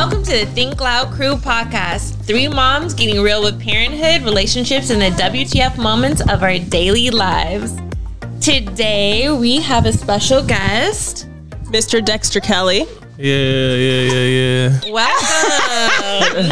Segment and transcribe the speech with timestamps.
[0.00, 2.14] Welcome to the Think Loud Crew podcast.
[2.24, 7.76] Three moms getting real with parenthood, relationships, and the WTF moments of our daily lives.
[8.40, 11.28] Today, we have a special guest,
[11.64, 12.02] Mr.
[12.02, 12.86] Dexter Kelly.
[13.18, 14.90] Yeah, yeah, yeah, yeah.
[14.90, 16.50] Welcome.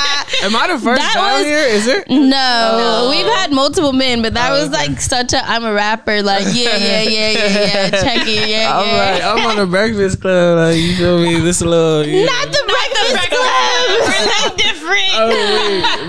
[0.44, 1.58] Am I the first That down was- here?
[1.58, 2.08] Is it?
[2.10, 6.44] No, we've had multiple men, but that was like such a I'm a rapper, like
[6.52, 8.96] yeah, yeah, yeah, yeah, yeah, check it, yeah, I'm yeah.
[8.96, 10.58] like, I'm on the Breakfast Club.
[10.58, 11.40] Like, you feel me?
[11.40, 12.04] This little.
[12.06, 12.26] Yeah.
[12.26, 13.88] Not the Breakfast Club.
[13.88, 14.58] We're Club.
[14.58, 15.10] different.
[15.14, 15.28] Oh,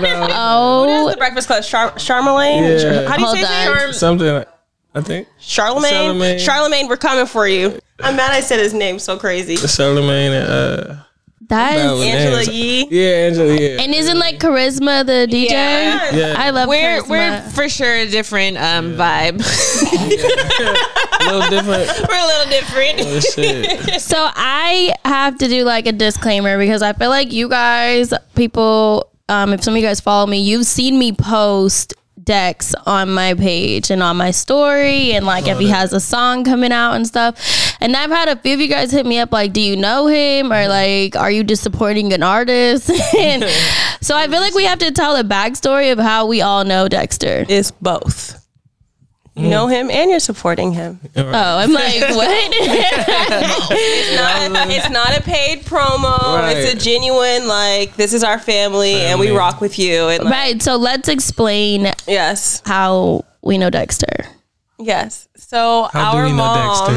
[0.02, 0.08] no.
[0.08, 1.64] Who does Oh, the Breakfast Club?
[1.64, 2.64] Char- Charlemagne?
[2.64, 3.08] Yeah.
[3.08, 3.92] How do you Hold say his on.
[3.94, 4.26] Something.
[4.34, 4.48] Like,
[4.94, 5.92] I think Charlemagne?
[5.92, 6.38] Charlemagne.
[6.38, 7.78] Charlemagne, we're coming for you.
[8.00, 9.56] I'm mad I said his name so crazy.
[9.56, 11.02] Charlemagne uh.
[11.48, 12.02] That that is.
[12.02, 12.42] Angela.
[12.54, 12.88] Yee.
[12.90, 13.54] Yeah, Angela.
[13.54, 13.80] Yeah.
[13.82, 15.50] And isn't like Charisma the DJ?
[15.50, 16.14] Yeah.
[16.14, 16.34] Yeah.
[16.36, 17.08] I love We're Charisma.
[17.08, 19.40] we're for sure a different um, vibe.
[19.40, 22.08] a little different.
[22.08, 23.00] we're a little different.
[23.02, 24.00] Oh, shit.
[24.00, 29.10] So I have to do like a disclaimer because I feel like you guys, people,
[29.28, 31.94] um, if some of you guys follow me, you've seen me post
[32.26, 36.44] Dex on my page and on my story, and like if he has a song
[36.44, 37.76] coming out and stuff.
[37.80, 40.06] And I've had a few of you guys hit me up like, "Do you know
[40.06, 40.70] him?" or mm-hmm.
[40.70, 43.44] like, "Are you just supporting an artist?" and
[44.02, 46.88] so I feel like we have to tell the backstory of how we all know
[46.88, 47.46] Dexter.
[47.48, 48.45] It's both.
[49.36, 50.98] You know him and you're supporting him.
[51.14, 52.26] Oh, I'm like, what?
[53.70, 56.18] It's not, it's not a paid promo.
[56.18, 56.56] Right.
[56.56, 60.08] It's a genuine, like, this is our family, and we rock with you.
[60.08, 60.62] And like, right.
[60.62, 64.26] So let's explain yes, how we know Dexter.
[64.78, 65.28] yes.
[65.36, 66.88] So How our we moms.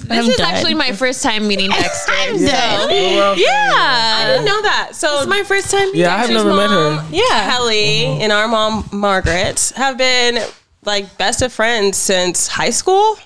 [0.00, 0.46] This I'm is done.
[0.54, 2.12] actually my first time meeting Dexter.
[2.36, 3.34] Yeah.
[3.34, 3.36] yeah.
[3.36, 4.90] Oh, I didn't know that.
[4.94, 7.14] So It's my first time meeting Yeah, I have Dexter's never met mom, her.
[7.14, 7.50] Yeah.
[7.50, 8.18] Kelly oh.
[8.22, 10.38] and our mom Margaret have been
[10.88, 13.16] like best of friends since high school,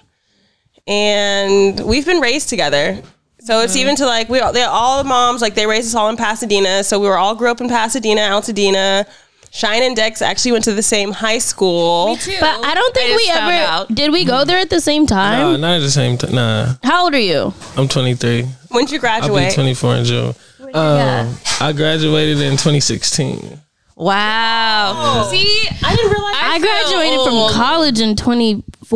[0.87, 3.01] and we've been raised together.
[3.41, 6.09] So it's even to like we all they all moms like they raised us all
[6.11, 6.85] in Pasadena.
[6.85, 9.07] So we were all grew up in Pasadena, Altadena.
[9.55, 12.17] Shine and Dex actually went to the same high school.
[12.41, 13.95] But I don't think I we ever out.
[13.95, 14.11] did.
[14.11, 15.41] We go there at the same time.
[15.41, 16.35] No, not at the same time.
[16.35, 17.53] Nah, How old are you?
[17.77, 18.45] I'm 23.
[18.71, 19.31] When did you graduate?
[19.31, 19.77] I'll be graduate?
[19.79, 20.35] 24 in June.
[20.75, 23.61] Um, I graduated in 2016.
[24.03, 24.95] Wow.
[24.97, 25.31] Oh.
[25.31, 27.51] See, I didn't realize I graduated from oh.
[27.53, 28.17] college in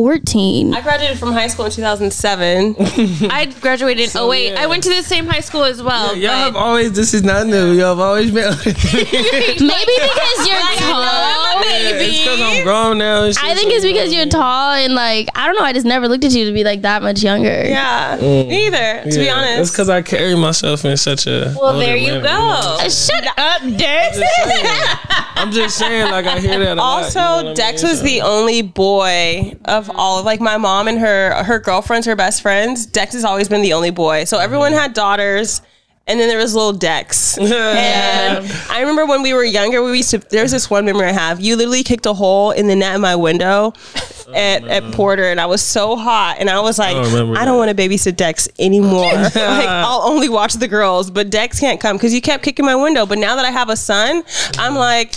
[0.00, 0.74] 2014.
[0.74, 2.76] I graduated from high school in 2007.
[3.30, 4.52] I graduated in 08.
[4.52, 4.60] yeah.
[4.62, 6.14] I went to the same high school as well.
[6.14, 6.92] Y'all have always.
[6.92, 7.72] This is not new.
[7.72, 8.52] Y'all have always been.
[8.64, 11.62] Maybe because you're tall.
[11.64, 13.24] it's because I'm grown now.
[13.24, 15.64] and I think so- it's because you're tall and like I don't know.
[15.64, 17.48] I just never looked at you to be like that much younger.
[17.66, 19.10] Yeah, me either.
[19.10, 21.54] To be honest, It's because I carry myself in such a.
[21.58, 22.76] well, there you manner, go.
[22.84, 24.18] Uh, Shut up, Dex.
[25.38, 26.72] I'm just saying, like I hear that.
[26.78, 27.90] A lot, also you know what I Dex mean?
[27.92, 32.16] was the only boy of all of like my mom and her her girlfriends, her
[32.16, 32.86] best friends.
[32.86, 34.24] Dex has always been the only boy.
[34.24, 35.62] So everyone had daughters.
[36.08, 37.36] And then there was little Dex.
[37.40, 40.18] And I remember when we were younger, we used to.
[40.18, 41.40] There's this one memory I have.
[41.40, 43.72] You literally kicked a hole in the net in my window
[44.32, 47.44] at, at Porter, and I was so hot, and I was like, I don't I
[47.44, 49.12] don't want to babysit Dex anymore.
[49.14, 52.76] like I'll only watch the girls, but Dex can't come because you kept kicking my
[52.76, 53.04] window.
[53.06, 54.22] But now that I have a son,
[54.58, 55.14] I'm like.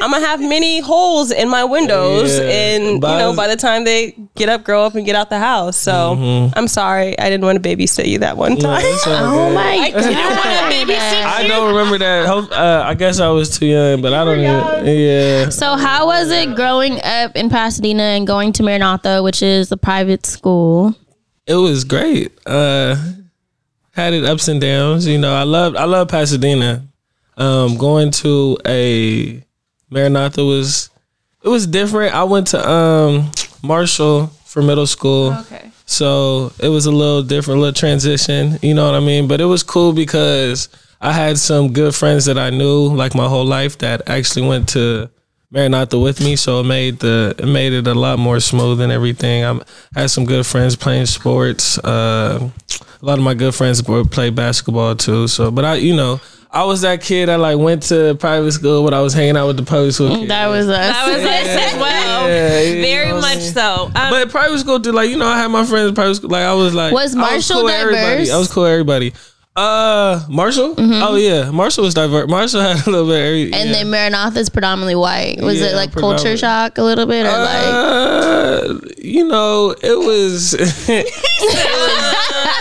[0.00, 2.44] I'm gonna have many holes in my windows, Yeah.
[2.44, 5.38] and you know, by the time they get up, grow up, and get out the
[5.38, 5.76] house.
[5.76, 8.62] So I'm sorry, I didn't want to babysit you that one Mm-hmm.
[8.62, 8.84] No, time.
[9.06, 9.54] Oh good.
[9.54, 10.04] my god.
[11.42, 12.26] I don't remember that.
[12.26, 14.96] Uh, I guess I was too young, but I don't even.
[14.98, 15.48] Yeah.
[15.50, 19.76] So how was it growing up in Pasadena and going to Maranatha, which is a
[19.76, 20.94] private school?
[21.46, 22.32] It was great.
[22.46, 22.96] Uh,
[23.92, 25.06] had it ups and downs.
[25.06, 26.84] You know, I loved I love Pasadena.
[27.36, 29.42] Um, going to a
[29.92, 30.90] Maranatha was
[31.44, 32.14] it was different.
[32.14, 33.30] I went to um
[33.62, 35.32] Marshall for middle school.
[35.40, 35.70] Okay.
[35.86, 39.28] So it was a little different, little transition, you know what I mean?
[39.28, 40.68] But it was cool because
[41.00, 44.68] I had some good friends that I knew like my whole life that actually went
[44.70, 45.10] to
[45.50, 48.90] Maranatha with me, so it made the it made it a lot more smooth and
[48.90, 49.44] everything.
[49.44, 49.60] I
[49.94, 51.76] had some good friends playing sports.
[51.78, 52.48] Uh,
[53.02, 55.28] a lot of my good friends play basketball too.
[55.28, 56.20] So, but I, you know,
[56.54, 59.46] I was that kid that like went to private school, but I was hanging out
[59.46, 60.28] with the public school kids.
[60.28, 60.76] That was us.
[60.76, 62.28] That was us as well.
[62.28, 63.54] Yeah, you Very know much saying?
[63.54, 63.84] so.
[63.86, 66.28] Um, But private school, too, like you know, I had my friends private school.
[66.28, 68.04] Like I was like, Was I Marshall cool with everybody.
[68.26, 68.30] diverse?
[68.30, 69.14] I was cool with everybody.
[69.54, 70.74] Uh, Marshall.
[70.76, 71.02] Mm-hmm.
[71.02, 72.28] Oh yeah, Marshall was diverse.
[72.28, 73.20] Marshall had a little bit.
[73.20, 73.76] Of every, and yeah.
[73.76, 75.38] then Maranatha is predominantly white.
[75.40, 77.66] Was it like culture shock a little bit, or like?
[77.66, 80.54] Uh, you know, it was.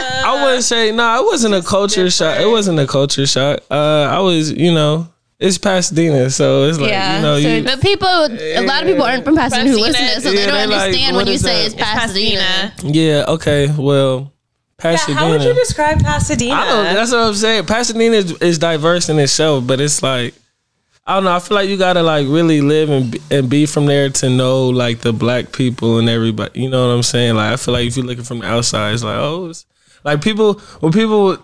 [0.26, 1.20] I wouldn't say no.
[1.22, 2.40] it wasn't a culture shock.
[2.40, 3.60] It wasn't a culture shock.
[3.70, 5.08] Uh, I was, you know,
[5.40, 8.88] it's Pasadena, so it's like Yeah, you know, so you, But people, a lot of
[8.88, 11.16] people aren't from Pasadena who listen to this, so Yeah, they don't they like, understand
[11.16, 11.66] what when you is say that?
[11.66, 12.42] it's it's Pasadena.
[12.76, 12.94] Pasadena.
[12.94, 13.26] yeah.
[13.28, 14.32] Okay, well,
[14.78, 15.20] Pasadena.
[15.20, 16.54] How would you describe Pasadena?
[16.54, 16.94] I don't.
[16.96, 17.66] That's what I'm saying.
[17.66, 20.34] Pasadena is, is diverse in itself, but it's like
[21.06, 21.36] I don't know.
[21.36, 24.30] I feel like you gotta like really live and be, and be from there to
[24.30, 26.62] know like the black people and everybody.
[26.62, 27.36] You know what I'm saying?
[27.36, 29.66] Like I feel like if you're looking from the outside, it's like oh, it's,
[30.04, 31.38] like people when people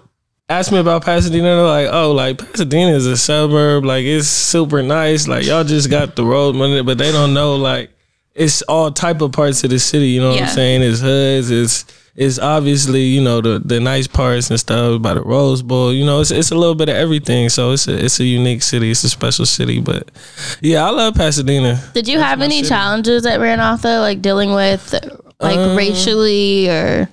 [0.50, 3.86] ask me about Pasadena, they're like oh, like Pasadena is a suburb.
[3.86, 5.28] Like it's super nice.
[5.28, 7.92] Like y'all just got the road money, but they don't know like
[8.36, 10.08] it's all type of parts of the city.
[10.10, 10.44] You know what Yeah.
[10.48, 10.82] I'm saying?
[10.84, 11.50] It's hoods.
[11.52, 15.94] It's it's obviously you know the the nice parts and stuff by the Rose Bowl.
[15.94, 17.50] You know, it's it's a little bit of everything.
[17.50, 18.90] So it's a it's a unique city.
[18.92, 19.82] It's a special city.
[19.82, 20.10] But
[20.62, 21.84] yeah, I love Pasadena.
[21.94, 24.94] Did you have any challenges at Maranatha, like dealing with
[25.40, 27.10] like Um, racially or?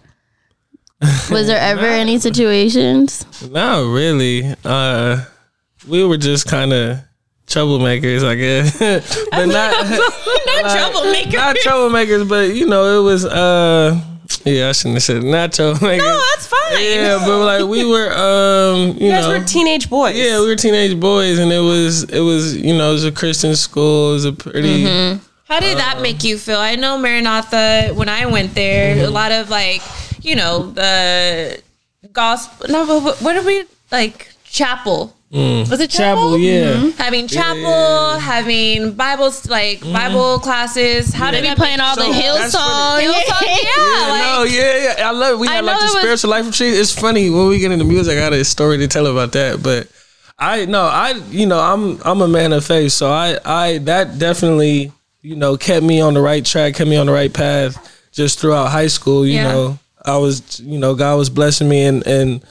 [1.31, 3.25] Was there ever any situations?
[3.51, 4.55] Not really.
[4.65, 5.25] Uh,
[5.89, 6.99] we were just kind of
[7.47, 8.79] troublemakers, I guess,
[9.31, 9.87] but not
[10.63, 11.37] Not troublemaker.
[11.37, 12.29] not troublemakers.
[12.29, 13.25] But you know, it was.
[13.25, 14.01] uh
[14.45, 15.99] Yeah, I shouldn't have said not troublemakers.
[15.99, 16.83] No, that's fine.
[16.83, 20.17] Yeah, but like we were, um, you, You guys know, were teenage boys.
[20.17, 23.13] Yeah, we were teenage boys, and it was it was you know it was a
[23.13, 24.11] Christian school.
[24.11, 24.85] It was a pretty
[25.45, 26.59] How did Uh, that make you feel?
[26.59, 29.05] I know Maranatha, when I went there, Mm-hmm.
[29.05, 29.83] a lot of like,
[30.25, 31.61] you know, the
[32.13, 32.67] gospel.
[32.69, 34.31] No, but what- what are we like?
[34.45, 35.15] Chapel.
[35.33, 36.23] Was it chapel?
[36.31, 36.39] chapel.
[36.39, 39.93] Yeah, Having chapel, having Bibles, like Mm-hmm.
[39.93, 41.13] Bible classes.
[41.13, 42.37] How did we that playing all you the feel?
[42.37, 43.01] Hillsong.
[43.03, 45.09] Hillsong, yeah, Yeah, like, no, yeah, yeah.
[45.09, 45.33] I love.
[45.33, 45.39] It.
[45.41, 46.75] We I had like the it was- spiritual life retreat.
[46.75, 48.17] It's funny when we get into music.
[48.17, 49.89] I got a story to tell about that, but
[50.39, 54.19] I no, I you know I'm I'm a man of faith, so I I that
[54.21, 54.93] definitely
[55.23, 57.75] you know kept me on the right track, kept me on the right path
[58.13, 59.27] just throughout high school.
[59.27, 59.49] You Yeah.
[59.53, 62.43] know, I was you know God was blessing me and and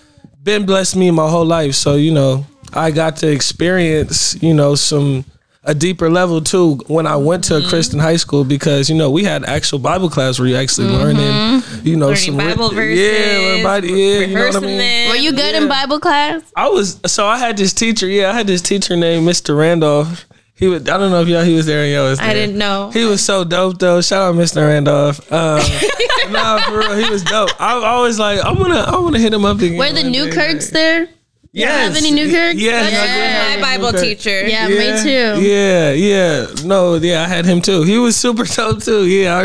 [0.43, 1.75] been blessing me my whole life.
[1.75, 5.25] So you know I got to experience you know some.
[5.65, 7.61] A deeper level too when I went Mm-hmm.
[7.61, 10.57] to a Christian high school because you know we had actual Bible class where you
[10.57, 12.11] actually learning you know Mm-hmm.
[12.11, 12.99] Learning some Bible verses.
[12.99, 15.09] yeah everybody yeah you know what I mean them.
[15.11, 16.41] Were you good in Bible class?
[16.53, 19.57] I was so I had this teacher yeah I had this teacher named Mr.
[19.57, 22.27] Randolph he was I don't know if y'all he was there and y'all was there
[22.29, 22.89] I didn't know.
[22.91, 24.67] he was so dope though shout out Mr.
[24.67, 25.59] Randolph um,
[26.31, 29.33] nah for real he was dope I, I was like I'm gonna I'm gonna hit
[29.33, 30.31] him up again Were the New.
[30.31, 31.07] Kirks there?
[31.53, 32.55] Yes have any Newkirks?
[32.59, 33.55] yes I Yeah.
[33.55, 34.01] My Bible Newkirk.
[34.01, 34.47] teacher.
[34.47, 35.41] Yeah, me too.
[35.41, 36.47] Yeah, yeah.
[36.65, 37.83] No, yeah, I had him too.
[37.83, 39.05] He was super dope too.
[39.05, 39.43] Yeah, I,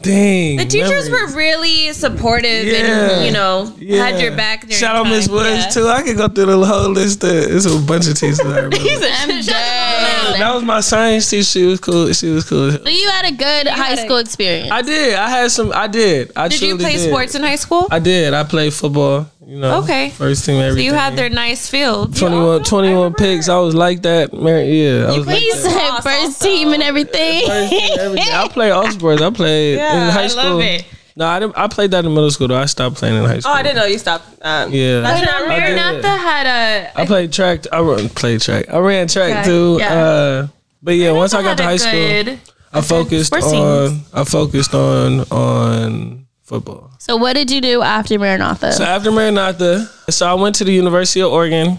[0.00, 0.56] dang.
[0.56, 1.32] The teachers memories.
[1.32, 3.10] were really supportive Yeah.
[3.18, 4.06] and, you know, Yeah.
[4.06, 4.62] had your back.
[4.62, 5.28] during Shout out Miss.
[5.28, 5.68] Woods Yeah.
[5.70, 5.88] too.
[5.88, 7.22] I could go through the whole list.
[7.24, 8.40] Of, it's a bunch of teachers.
[8.40, 8.76] I remember.
[8.76, 10.40] I'm dead.
[10.40, 11.44] that was my science teacher.
[11.44, 12.12] She was cool.
[12.12, 12.70] She was cool.
[12.72, 14.70] So you had a good high had a- school experience.
[14.72, 15.14] I did.
[15.14, 15.72] I had some.
[15.74, 16.32] I did.
[16.36, 17.08] I Did you play did.
[17.08, 17.86] sports in high school?
[17.90, 18.32] I did.
[18.34, 19.26] I played football.
[19.50, 19.80] You know.
[19.82, 20.10] Okay.
[20.10, 20.60] First team.
[20.60, 20.84] so Everything.
[20.86, 22.16] you had their nice field.
[22.16, 23.48] 21, 21 picks.
[23.48, 24.32] I was like that.
[24.32, 25.06] Man, yeah.
[25.12, 25.58] I was like he that.
[25.58, 26.44] said first also.
[26.46, 27.46] team and everything.
[27.48, 28.32] First team, everything.
[28.32, 29.20] I played all sports.
[29.20, 30.44] I played in Yeah, high I school.
[30.44, 30.84] love it.
[31.16, 31.58] No, I didn't.
[31.58, 32.56] I played that in middle school though.
[32.60, 33.50] I stopped playing in high school.
[33.52, 34.24] Oh, I didn't know you stopped.
[34.40, 35.00] Um, Yeah.
[35.00, 35.66] That's But not right.
[35.66, 35.74] did.
[35.76, 37.00] Maranatha had a.
[37.00, 37.64] I played track.
[37.72, 38.66] I ran, played track.
[38.72, 39.78] I ran track Track, too.
[39.80, 39.92] yeah.
[39.94, 40.46] Uh,
[40.80, 42.38] but yeah, once I got to high school,
[42.72, 43.42] I focused on.
[43.90, 44.10] teams.
[44.14, 46.19] I focused on on
[46.50, 46.90] football.
[46.98, 48.72] So what did you do after Maranatha?
[48.72, 51.78] So after Maranatha, so I went to the University of Oregon.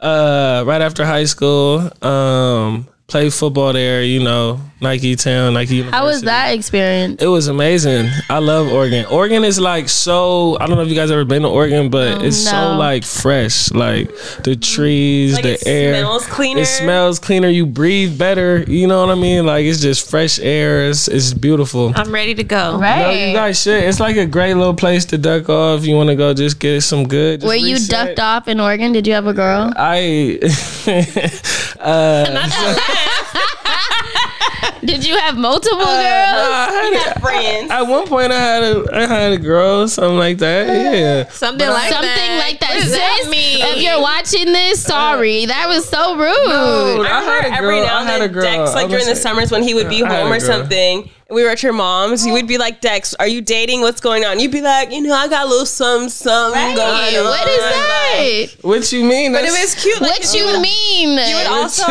[0.00, 4.02] Uh, right after high school, um, played football there.
[4.02, 5.96] You know, Nike Town, Nike University.
[5.96, 7.22] How was that experience?
[7.22, 8.08] It was amazing.
[8.30, 9.04] I love Oregon.
[9.06, 10.56] Oregon is like so.
[10.58, 13.04] I don't know if you guys ever been to Oregon, but oh, it's so like
[13.04, 13.70] fresh.
[13.72, 14.08] Like
[14.44, 15.94] the trees, Like the it air.
[15.94, 16.60] smells cleaner.
[16.62, 17.48] It smells cleaner.
[17.48, 18.62] You breathe better.
[18.62, 19.44] You know what I mean?
[19.44, 20.88] Like it's just fresh air.
[20.88, 21.92] It's, it's beautiful.
[21.94, 22.78] I'm ready to go.
[22.78, 23.02] Right.
[23.02, 23.84] No, you guys should.
[23.84, 25.84] It's like a great little place to duck off.
[25.84, 27.40] You want to go just get some good.
[27.40, 28.92] just Were you ducked off in Oregon?
[28.92, 29.72] Did you have a girl?
[29.76, 30.38] I.
[31.80, 32.24] Uh,
[34.84, 36.02] Did you have multiple Uh, girls?
[36.02, 37.70] I had a- Friends.
[37.70, 40.68] at one point, I had a I had a girl, something like that.
[40.68, 41.28] Uh, yeah.
[41.28, 42.38] Something like Something that.
[42.46, 42.70] like that.
[42.74, 43.64] What does that Sis, mean?
[43.64, 45.46] if you're watching this, uh, sorry.
[45.46, 47.06] That was so rude.
[47.06, 47.86] I I had remember a every girl.
[47.86, 48.42] now I and had a then girl.
[48.42, 50.38] Dex, I'm like during the saying- summers when he would be I home a or
[50.38, 50.48] girl.
[50.48, 53.80] something, we were at your mom's, you would be like, Dex, are you dating?
[53.82, 54.40] What's going on?
[54.40, 56.76] You'd be like, you know, I got a little something, something Right.
[56.76, 57.24] going on.
[57.24, 58.46] What is that?
[58.62, 59.32] What you mean?
[59.32, 60.00] But it was cute.
[60.00, 61.10] like, What you mean?
[61.10, 61.84] You would also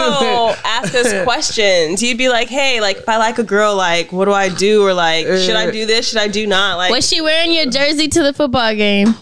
[0.65, 2.01] ask us questions.
[2.03, 4.83] You'd be like, "Hey, like if I like a girl, like what do I do?
[4.85, 5.71] Or like, should I uh.
[5.71, 6.09] do this?
[6.09, 6.77] Should I do not?
[6.77, 9.15] Like, Was she wearing your jersey to the football game?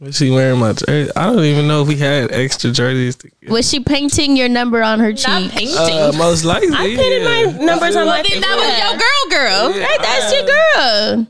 [0.00, 1.10] Was she wearing my jersey?
[1.14, 3.16] I don't even know if we had extra jerseys.
[3.16, 3.50] To get.
[3.50, 5.50] Was she painting your number on her Not cheek?
[5.50, 5.76] painting.
[5.76, 6.68] Uh, most likely.
[6.72, 7.58] I painted yeah.
[7.58, 8.22] my numbers on my.
[8.26, 11.26] Then that was your girl, girl, Yeah, Right, that's I- your girl.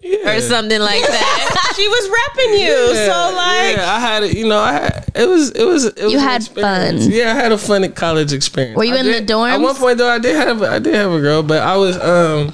[0.00, 0.36] yeah.
[0.36, 1.72] or something like that.
[1.76, 4.36] she was repping you, Yeah, so like, yeah, I had it.
[4.36, 6.96] You know, I had it was it was it was You an had fun.
[7.02, 8.76] Yeah, I had a fun college experience.
[8.76, 9.52] Were you I in the did- dorms?
[9.52, 11.96] At one point though, I did have I did have a girl, but I was
[12.00, 12.52] um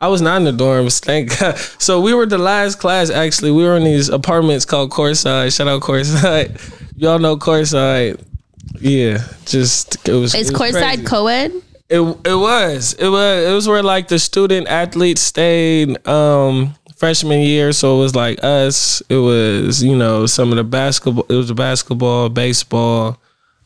[0.00, 1.00] I was not in the dorms.
[1.04, 1.56] Thank God.
[1.78, 3.10] So we were the last class.
[3.10, 5.56] Actually, we were in these apartments called Courtside.
[5.56, 6.58] Shout out Courtside.
[6.96, 8.22] Y'all know Courtside.
[8.80, 10.34] Yeah, just it was.
[10.34, 11.52] Is it was courtside co-ed?
[11.88, 17.40] It it was it was it was where like the student athletes stayed um freshman
[17.40, 19.00] year, so it was like us.
[19.08, 21.24] It was you know some of the basketball.
[21.28, 23.18] It was the basketball, baseball,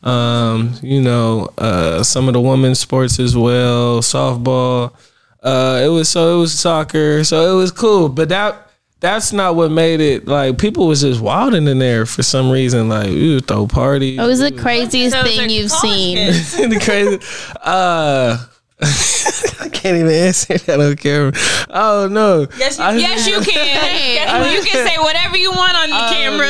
[0.03, 4.93] um you know uh some of the women's sports as well, softball.
[5.43, 8.09] Uh, it was so it was soccer, so it was cool.
[8.09, 8.69] But that
[9.01, 12.87] that's not what made it like people was just wilding in there for some reason.
[12.87, 14.17] Like we would throw parties.
[14.17, 16.15] It was the craziest thing you've seen?
[16.69, 17.19] the crazy.
[17.61, 18.37] Uh,
[18.81, 21.31] I can't even answer that on camera.
[21.69, 22.47] Oh no.
[22.57, 24.53] Yes, you- I- yes, you can.
[24.53, 26.49] you can say whatever you want on the camera.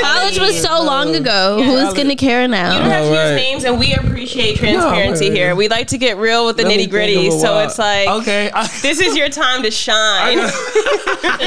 [0.00, 1.62] College was so long ago.
[1.62, 2.72] Who's gonna care now?
[2.74, 5.54] you don't have to use names, and we appreciate transparency No, here.
[5.54, 7.14] We like to get real with the Let nitty gritty.
[7.14, 8.50] think of a So wild- it's like, okay.
[8.52, 10.38] I, this is your time to shine.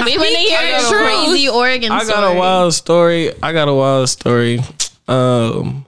[0.05, 2.35] We want to hear I a got a crazy Oregon I got story.
[2.35, 3.31] a wild story.
[3.43, 4.59] I got a wild story.
[5.07, 5.85] Um.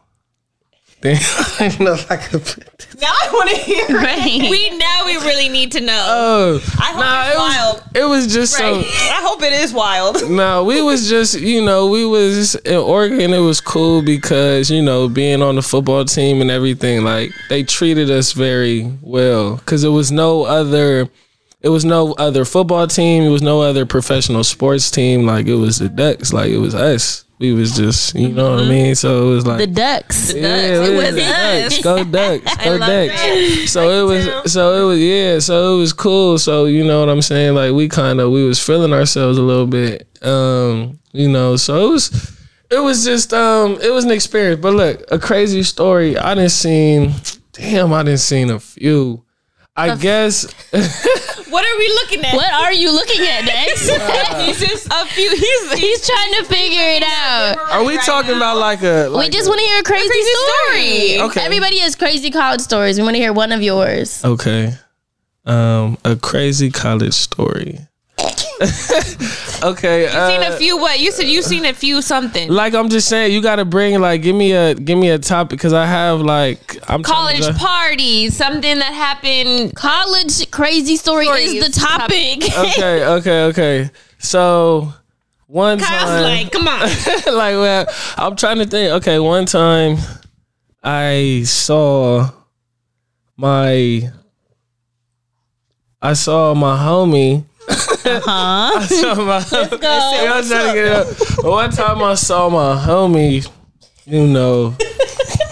[1.05, 1.21] Damn,
[1.59, 2.43] I don't know if I could.
[2.43, 3.85] put this- now I want to hear.
[3.89, 4.49] Right.
[4.49, 6.03] We now we really need to know.
[6.07, 7.83] Oh, I hope nah, it's it wild.
[7.95, 8.79] It was just so.
[8.79, 10.17] I hope it is wild.
[10.35, 13.33] No, we was just, you know, we was in Oregon.
[13.33, 17.61] It was cool because, you know, being on the football team and everything, like they
[17.63, 21.07] treated us very well because it was no other,
[21.61, 23.23] it was no other football team.
[23.23, 25.25] It was no other professional sports team.
[25.27, 26.33] Like it was the Ducks.
[26.33, 27.24] Like it was us.
[27.37, 28.95] We was just, you know what I mean.
[28.95, 30.33] So it was like the Ducks.
[30.33, 31.69] yeah, It we was the us.
[31.69, 31.83] Ducks.
[31.83, 32.55] Go Ducks.
[32.63, 33.71] Go Ducks.
[33.71, 36.37] So it was so it was yeah, so it was cool.
[36.37, 37.55] So you know what I'm saying?
[37.55, 40.07] Like we kind of we was feeling ourselves a little bit.
[40.21, 42.39] Um, you know, so it was
[42.71, 44.61] it was just um it was an experience.
[44.61, 46.17] But look, a crazy story.
[46.17, 47.13] I didn't seen
[47.51, 49.23] damn, I didn't seen a few.
[49.77, 50.45] I guess
[51.55, 52.35] What are we looking at?
[52.35, 53.87] What are you looking at, Dex?
[54.45, 55.29] He's just a few.
[55.29, 57.57] He's, He's trying to figure it out.
[57.71, 61.13] are we talking about like a We just want to hear a crazy, story.
[61.13, 61.21] story.
[61.29, 61.45] Okay.
[61.45, 62.97] Everybody has crazy college stories.
[62.97, 64.21] We want to hear one of yours.
[64.25, 64.73] Okay.
[65.45, 67.87] Um a crazy college story.
[69.63, 70.07] okay.
[70.07, 70.77] uh, seen a few.
[70.77, 71.25] What you said?
[71.27, 72.49] You seen a few something.
[72.49, 75.19] like I'm just saying, you got to bring like give me a give me a
[75.19, 79.75] topic because I have like I'm College to- parties, something that happened.
[79.75, 81.53] College crazy story Stories.
[81.53, 82.43] is the topic.
[82.75, 83.89] Okay, okay, okay.
[84.17, 84.93] So
[85.47, 86.79] one I was time, like, come on.
[87.35, 87.85] like well,
[88.17, 88.93] I'm trying to think.
[88.93, 89.97] Okay, one time
[90.83, 92.29] I saw
[93.35, 94.09] my
[96.01, 97.43] I saw my homie.
[98.05, 98.71] Huh?
[98.79, 99.37] I saw my
[99.81, 101.43] Yeah, I'm trying to get it up.
[101.45, 103.47] One time I saw my homie,
[104.05, 104.75] you know.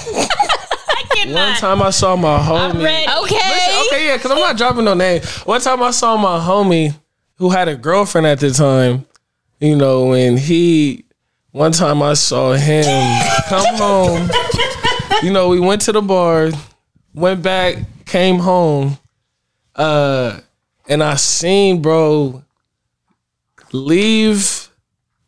[0.06, 2.84] I One time I saw my homie.
[2.84, 3.08] ready.
[3.24, 3.36] Okay.
[3.36, 5.22] Listen, okay, yeah, because I'm not dropping no name.
[5.46, 6.94] One time I saw my homie
[7.38, 9.06] who had a girlfriend at the time,
[9.60, 11.06] you know, and he,
[11.52, 12.84] one time I saw him
[13.48, 14.30] come home.
[15.24, 16.52] You know, we went to the bar,
[17.14, 18.98] went back, came home,
[19.76, 20.40] uh,
[20.88, 22.44] and I seen bro
[23.72, 24.70] leave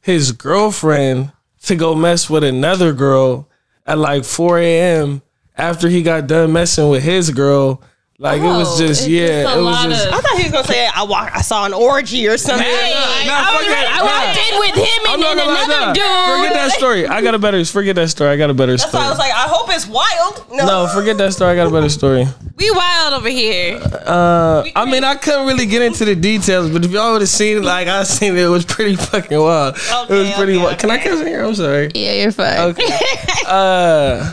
[0.01, 1.31] his girlfriend
[1.63, 3.49] to go mess with another girl
[3.85, 5.21] at like 4 a.m.
[5.57, 7.81] after he got done messing with his girl.
[8.17, 10.51] Like it was Oh, just yeah, just it was just of- I thought he was
[10.53, 11.35] gonna say I walk.
[11.35, 12.65] I saw an orgy or something.
[12.65, 13.75] Nah, I was that.
[13.75, 13.91] ready.
[13.91, 15.93] I walked in with him and then gonna lie, another nah.
[15.93, 16.39] dude.
[16.39, 17.07] Forget that story.
[17.07, 17.65] I got a better.
[17.65, 18.29] Forget that story.
[18.29, 19.03] I got a better So story.
[19.03, 20.45] I was like, I hope it's wild.
[20.49, 21.51] No, no, forget that story.
[21.51, 22.25] I got a better story.
[22.57, 23.81] We wild over here.
[23.83, 27.27] Uh, I mean, I couldn't really get into the details, but if y'all would have
[27.29, 29.75] seen it, like I seen it, it was pretty fucking wild.
[29.75, 30.53] it was pretty.
[30.55, 30.79] okay, wild.
[30.79, 31.43] Can I cuss in here?
[31.43, 31.91] I'm sorry.
[31.93, 32.59] Yeah, you're fine.
[32.69, 32.97] Okay.
[33.45, 34.31] uh,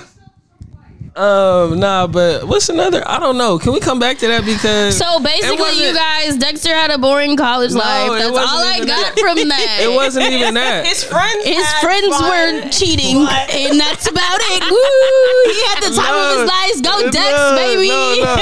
[1.15, 3.03] Um, nah, but what's another?
[3.07, 3.59] I don't know.
[3.59, 7.37] Can we come back to that because So basically, you guys, Dexter had a boring
[7.37, 8.11] college life.
[8.17, 9.19] That's all I got that.
[9.21, 9.79] from that.
[9.85, 10.87] It wasn't even that.
[10.87, 11.45] His friends.
[11.45, 12.25] His friends fun.
[12.65, 14.65] were cheating, and that's about it.
[14.73, 15.53] Woo!
[15.53, 16.77] He had the time of his life.
[16.81, 17.89] Go no, Dex, baby.
[17.93, 18.37] no, no.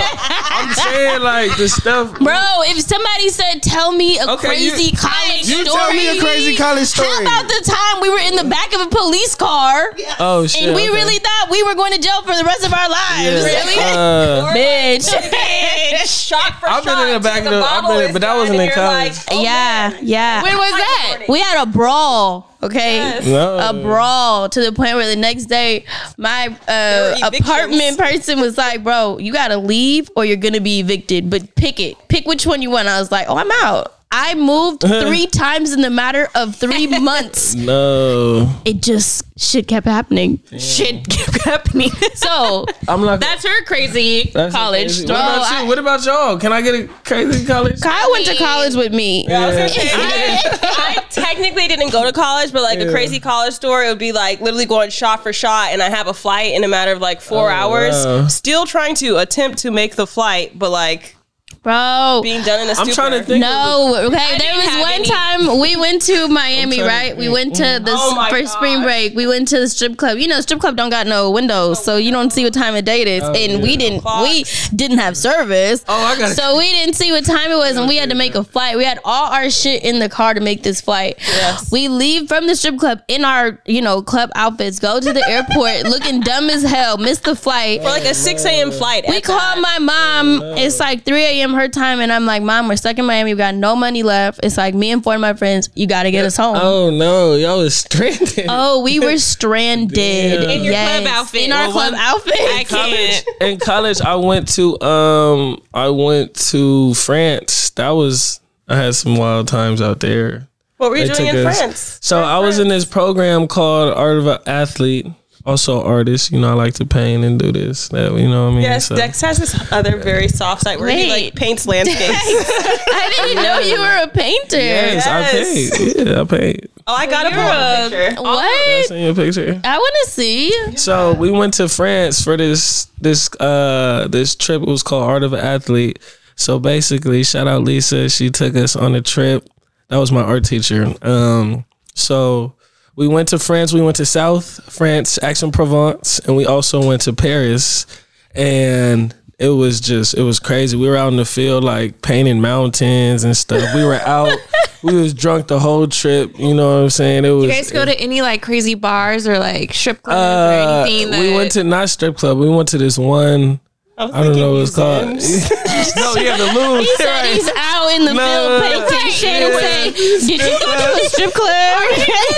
[0.55, 2.15] I'm saying like the stuff.
[2.23, 2.39] Bro,
[2.71, 6.21] if somebody said, "Tell me a Okay, crazy you- college you story," tell me a
[6.23, 7.09] crazy college story.
[7.11, 9.91] How about the time we were in the back of a police car
[10.23, 10.62] Oh shit!
[10.71, 10.95] and we okay.
[10.95, 13.76] really thought we were going to jail for the rest of our lives?
[13.76, 13.95] Yeah.
[13.97, 15.09] Uh, Bitch.
[16.29, 18.37] Shot for I've been in the back of the- bottle I've been- is but that
[18.37, 19.09] wasn't in college.
[19.17, 19.99] like, oh, yeah, man.
[20.02, 20.43] yeah.
[20.43, 21.25] When was that?
[21.29, 22.49] We had a brawl.
[22.62, 23.59] Okay, No.
[23.59, 25.87] a brawl to the point where the next day
[26.19, 31.31] my uh, apartment person was like, "Bro, you gotta leave or you're gonna be evicted.
[31.31, 31.97] But pick it.
[32.09, 35.73] Pick which one you want." I was like, "Oh, I'm out." I moved three times
[35.73, 37.55] in the matter of three months.
[37.55, 40.40] no, It just shit kept happening.
[40.59, 41.90] Shit kept happening.
[42.14, 43.21] So I'm not.
[43.21, 45.05] That's her crazy that's college crazy.
[45.07, 45.19] story.
[45.21, 45.69] What about I- you?
[45.69, 46.38] What about y'all?
[46.38, 47.81] Can I get a crazy college?
[47.81, 49.29] Kyle went to college with me.
[49.29, 52.87] I was gonna say, I technically didn't go to college, but like Yeah.
[52.87, 56.09] a crazy college story would be like literally going shot for shot, and I have
[56.09, 57.95] a flight in a matter of like four Oh, hours.
[58.05, 58.26] wow.
[58.26, 61.14] Still trying to attempt to make the flight, but like
[61.62, 63.43] Bro, being done in a I'm trying to think.
[63.43, 64.38] No, okay.
[64.38, 65.05] There was one any.
[65.05, 67.17] time we went to Miami, trying to right?
[67.19, 67.85] We went to mm.
[67.85, 69.14] the Oh my for spring break.
[69.14, 70.17] We went to the strip club.
[70.17, 72.87] You know, strip club don't got no windows, so you don't see what time of
[72.87, 73.23] day it is.
[73.23, 75.85] Oh, and we didn't, we didn't have service.
[75.87, 76.31] Oh, I got.
[76.31, 78.79] So we didn't see what time it was, and we had to make a flight.
[78.79, 81.17] We had all our shit in the car to make this flight.
[81.19, 81.71] Yes.
[81.71, 85.29] We leave from the strip club in our, you know, club outfits, go to the
[85.29, 87.81] airport looking dumb as hell, miss the flight.
[87.81, 88.71] for like a six a.m.
[88.71, 89.05] flight.
[89.07, 90.43] We at called my mom.
[90.57, 91.50] It's like 3 a.m.
[91.54, 93.35] her time, and I'm like, Mom, we're stuck in Miami.
[93.35, 94.40] We got no money left.
[94.42, 95.69] It's like me and four of my friends.
[95.75, 96.57] You got to get us home.
[96.57, 96.87] Oh.
[96.87, 98.47] Oh no, y'all was stranded.
[98.49, 99.95] Oh, we were stranded.
[99.95, 100.49] Damn.
[100.49, 101.42] In your club outfit.
[101.42, 102.35] In our Well, club outfit.
[102.38, 103.26] I can't.
[103.40, 107.71] in college I went to um I went to France.
[107.71, 110.47] That was I had some wild times out there.
[110.76, 111.99] What were you They doing in us- France?
[112.00, 115.07] So I was in this program called Art of an Athlete.
[115.47, 117.89] Also artist, you know, I like to paint and do this.
[117.89, 118.63] That you know what I mean?
[118.63, 121.99] Yes, So- Dex has this other very soft side where he like paints landscapes.
[122.15, 124.59] I didn't know you were a painter.
[124.59, 126.09] Yes, I paint.
[126.09, 126.71] Yeah, I paint.
[126.87, 128.19] oh, I gotta You're pull up a- a picture.
[128.19, 128.87] I What?
[128.87, 129.61] send you a picture.
[129.65, 130.77] I want to see.
[130.77, 134.63] So we went to France for this this uh this trip.
[134.63, 135.99] It was called Art of an Athlete.
[136.37, 138.09] So basically, shout out Lisa.
[138.09, 139.47] She took us on a trip.
[139.89, 140.95] That was my art teacher.
[141.03, 142.55] Um, so
[142.97, 143.73] we went to France.
[143.73, 147.87] We went to South France, Aix-en-Provence, and we also went to Paris.
[148.35, 150.76] And it was just it was crazy.
[150.76, 153.75] We were out in the field like painting mountains and stuff.
[153.75, 154.37] We were out.
[154.83, 156.39] we was drunk the whole trip.
[156.39, 157.25] You know what I'm saying?
[157.25, 157.45] It was.
[157.45, 161.11] You guys go to any like crazy bars or like strip clubs Uh, or anything?
[161.11, 162.39] That, we went to not strip club.
[162.39, 163.61] We went to this one.
[164.00, 165.06] I don't know what it's called.
[165.97, 166.80] no, yeah, the Louvre.
[166.80, 168.89] He said he's out in the No, field no, no.
[168.89, 169.60] painting shit Yeah.
[169.60, 171.82] say, "Did you go to a strip club?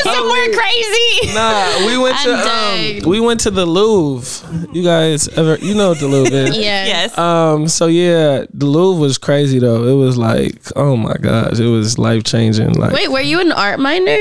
[0.03, 4.69] Somewhere crazy?" Nah, we went to I'm um, we went to the Louvre.
[4.73, 5.57] You guys ever?
[5.57, 6.57] You know what the Louvre is?
[6.57, 6.85] Yeah.
[6.87, 7.17] Yes.
[7.17, 7.69] Um.
[7.69, 9.85] So yeah, the Louvre was crazy though.
[9.87, 12.73] It was like, oh my gosh, it was life changing.
[12.75, 14.19] Like, Wait, were you an art minor?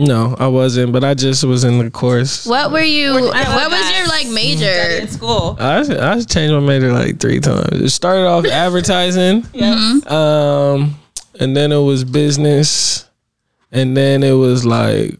[0.00, 2.46] No, I wasn't, but I just was in the course.
[2.46, 3.12] What were you?
[3.32, 5.02] I What was your like major?
[5.02, 5.56] in school.
[5.60, 7.80] I I changed my major like three times.
[7.80, 9.46] It started off advertising.
[9.52, 10.06] Yes.
[10.10, 10.96] Um,
[11.38, 13.06] and then it was business,
[13.72, 15.18] and then it was like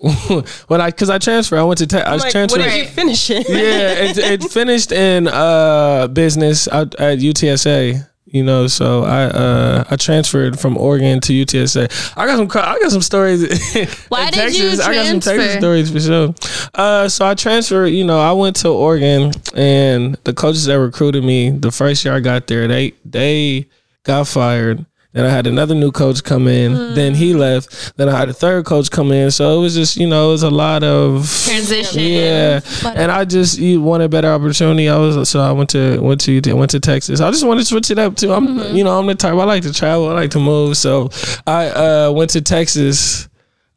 [0.68, 1.58] when I because I transferred.
[1.58, 2.62] I went to te- I was Like, what transferred.
[2.62, 3.42] did you finish in?
[3.48, 8.08] yeah, it, it finished in uh business at, at UTSA.
[8.32, 12.14] You know, so I uh I transferred from Oregon to UTSA.
[12.16, 13.42] I got some I got some stories.
[14.08, 14.80] Why did you Texas.
[14.80, 16.34] I got some Texas stories for sure.
[16.74, 17.88] Uh, so I transferred.
[17.88, 22.14] You know, I went to Oregon, and the coaches that recruited me the first year
[22.14, 23.68] I got there, they they
[24.04, 24.86] got fired.
[25.14, 26.94] Then I had another new coach come in.
[26.94, 27.96] Then he left.
[27.98, 29.30] Then I had a third coach come in.
[29.30, 32.00] So it was just, you know, it was a lot of transition.
[32.00, 32.60] yeah,
[32.94, 34.88] and I just you wanted better opportunity.
[34.88, 37.20] I was so I went to went to went to Texas.
[37.20, 38.32] I just wanted to switch it up too.
[38.32, 38.74] I'm Mm-hmm.
[38.76, 40.08] you know I'm the type I like to travel.
[40.08, 40.76] I like to move.
[40.78, 41.10] So
[41.46, 43.28] I uh, went to Texas.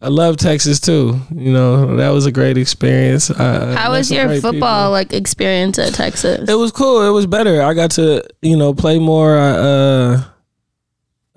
[0.02, 1.20] I love Texas too.
[1.36, 3.30] You know that was a great experience.
[3.32, 4.52] I, How was your football
[4.86, 4.92] people.
[4.92, 6.48] like experience at Texas?
[6.48, 7.02] It was cool.
[7.02, 7.62] It was better.
[7.62, 9.38] I got to you know play more.
[9.38, 10.24] Uh,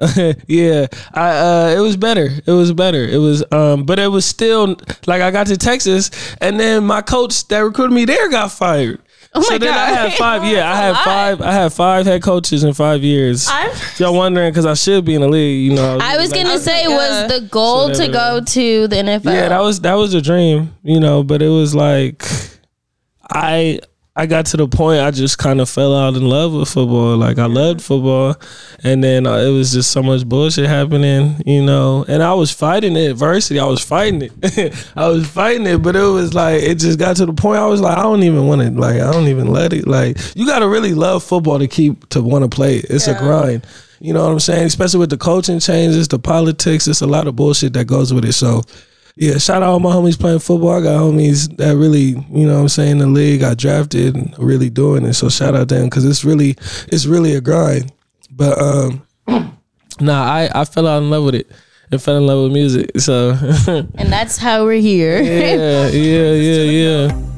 [0.46, 2.28] yeah, I uh it was better.
[2.46, 3.04] It was better.
[3.04, 7.02] It was um but it was still like I got to Texas and then my
[7.02, 9.00] coach that recruited me there got fired.
[9.34, 10.44] Oh my so then I had five.
[10.50, 11.40] Yeah, I had five.
[11.42, 13.46] I had five head coaches in five years.
[13.48, 15.68] I've Y'all wondering because I should be in the league.
[15.70, 15.98] You know.
[16.00, 16.96] I was like- gonna say, yeah.
[16.96, 19.24] was the goal So to go to the NFL?
[19.34, 20.74] Yeah, that was that was a dream.
[20.82, 22.24] You know, but it was like
[23.30, 23.80] I
[24.18, 27.16] I got to the point I just kind of fell out in love with football.
[27.16, 28.34] Like I loved football,
[28.82, 32.04] and then uh, it was just so much bullshit happening, you know.
[32.08, 33.60] And I was fighting it, adversity.
[33.60, 34.92] I was fighting it.
[34.96, 37.60] I was fighting it, but it was like it just got to the point.
[37.60, 38.70] I was like, I don't even want to.
[38.72, 39.86] Like I don't even let it.
[39.86, 42.78] Like you got to really love football to keep to want to play.
[42.78, 43.64] It's a grind.
[44.00, 44.66] You know what I'm saying?
[44.66, 46.88] Especially with the coaching changes, the politics.
[46.88, 48.32] It's a lot of bullshit that goes with it.
[48.32, 48.62] So
[49.18, 50.70] yeah, shout out all my homies playing football.
[50.70, 54.38] I got homies that really, you know what I'm saying, the league I drafted and
[54.38, 55.14] really doing it.
[55.14, 56.56] So shout out them because it's really
[56.92, 57.92] it's really a grind.
[58.30, 59.02] But um
[60.00, 61.50] nah, I, I fell out in love with it
[61.90, 63.00] and fell in love with music.
[63.00, 63.30] So
[63.96, 65.20] And that's how we're here.
[65.20, 66.62] yeah, yeah, yeah,
[67.08, 67.37] yeah.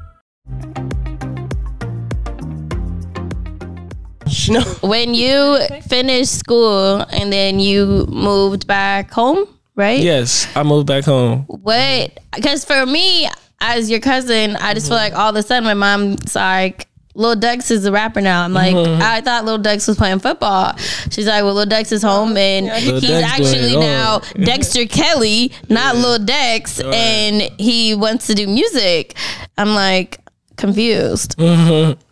[4.49, 4.61] No.
[4.81, 9.99] when you finished school and then you moved back home, right?
[9.99, 11.43] Yes, I moved back home.
[11.47, 12.19] What?
[12.33, 13.27] Because for me,
[13.59, 15.13] as your cousin, I just feel mm-hmm.
[15.13, 18.43] like all of a sudden my mom's like, Lil Dex is a rapper now.
[18.43, 19.01] I'm like, mm-hmm.
[19.01, 20.77] I thought Lil Dex was playing football.
[21.09, 24.19] She's like, well, Lil Dex is home and Lil he's Dex actually doing it all.
[24.19, 29.15] now Dexter Kelly, not Lil Dex, and he wants to do music.
[29.57, 30.19] I'm like
[30.61, 31.35] confused.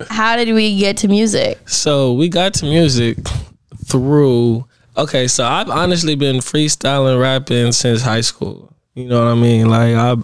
[0.09, 1.57] How did we get to music?
[1.69, 3.17] So we got to music
[3.85, 4.65] through.
[4.97, 8.73] Okay, so I've honestly been freestyling rapping since high school.
[8.95, 9.69] You know what I mean?
[9.69, 10.23] Like I've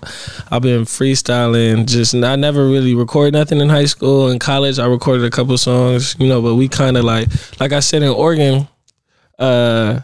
[0.51, 1.88] I've been freestyling.
[1.88, 4.29] Just I never really recorded nothing in high school.
[4.29, 6.15] In college, I recorded a couple songs.
[6.19, 7.29] You know, but we kind of like
[7.61, 8.67] like I said in Oregon.
[9.39, 10.01] Uh,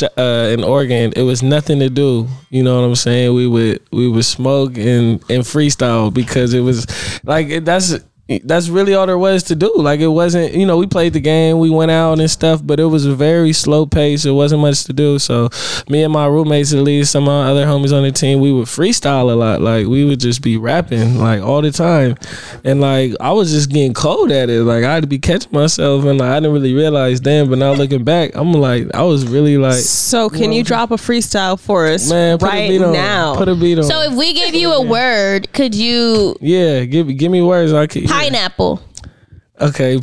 [0.00, 2.28] uh, in Oregon, it was nothing to do.
[2.50, 3.34] You know what I'm saying?
[3.34, 6.86] We would we would smoke and and freestyle because it was
[7.24, 7.98] like that's
[8.44, 9.72] that's really all there was to do.
[9.76, 12.78] Like it wasn't, you know, we played the game, we went out and stuff, but
[12.80, 14.24] it was a very slow pace.
[14.24, 15.18] It wasn't much to do.
[15.18, 15.50] So
[15.88, 18.52] me and my roommates, at least some of my other homies on the team, we
[18.52, 19.60] would freestyle a lot.
[19.60, 22.16] Like we would just be rapping like all the time,
[22.64, 24.62] and like I was just getting cold at it.
[24.62, 27.50] Like I had to be catching myself, and like I didn't really realize then.
[27.50, 29.74] But now looking back, I'm like I was really like.
[29.74, 32.92] So can you drop a freestyle for us Man, put a right beat on.
[32.92, 33.34] now?
[33.34, 33.84] Put a beat on.
[33.84, 37.72] So if we gave you a word, could you yeah, give give me words.
[37.72, 38.11] I could.
[38.12, 38.20] Yeah.
[38.20, 38.82] pineapple?
[39.60, 39.96] Okay.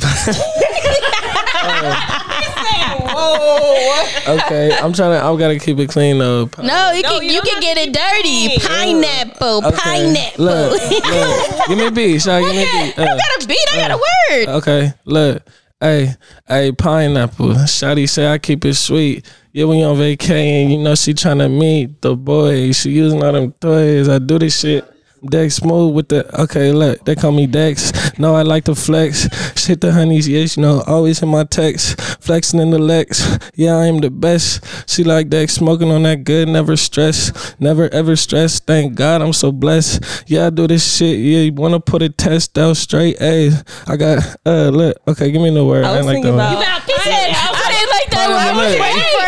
[4.28, 5.20] okay, I'm trying to.
[5.24, 6.48] I gotta keep it clean though.
[6.62, 8.46] No, you can you you don't can have get to it keep dirty.
[8.54, 9.02] it clean.
[9.02, 9.76] Pineapple, Okay.
[9.76, 10.44] pineapple.
[10.44, 10.72] Look,
[11.04, 12.40] look, give me a beat, Shy.
[12.40, 12.98] Give me a beat.
[12.98, 13.68] I Uh, got a beat.
[13.72, 14.48] I got a word.
[14.58, 15.42] okay, look.
[15.80, 16.14] Hey,
[16.46, 17.48] hey, pineapple.
[17.64, 19.24] Shotty say I keep it sweet.
[19.52, 20.70] Yeah, we on vacation.
[20.70, 22.72] You know she trying to meet the boy.
[22.72, 24.08] She using all them toys.
[24.08, 24.84] I do this shit.
[25.28, 26.72] Dex smooth with the okay.
[26.72, 27.92] Look, they call me Dex.
[28.18, 29.28] No, I like to flex.
[29.58, 32.00] Shit the honeys, yes, you know, always in my text.
[32.22, 33.38] Flexing in the Lex.
[33.54, 34.64] Yeah, I am the best.
[34.88, 38.60] She like Dex smoking on that good, never stress, never ever stress.
[38.60, 40.24] Thank God I'm so blessed.
[40.26, 41.18] Yeah, I do this shit.
[41.18, 43.62] Yeah, you wanna put a test out straight A's.
[43.86, 45.84] I got uh look, okay, give me the word.
[45.84, 46.62] I was ain't like thinking that one.
[46.62, 46.82] about.
[46.82, 49.19] He said, I didn't like that one.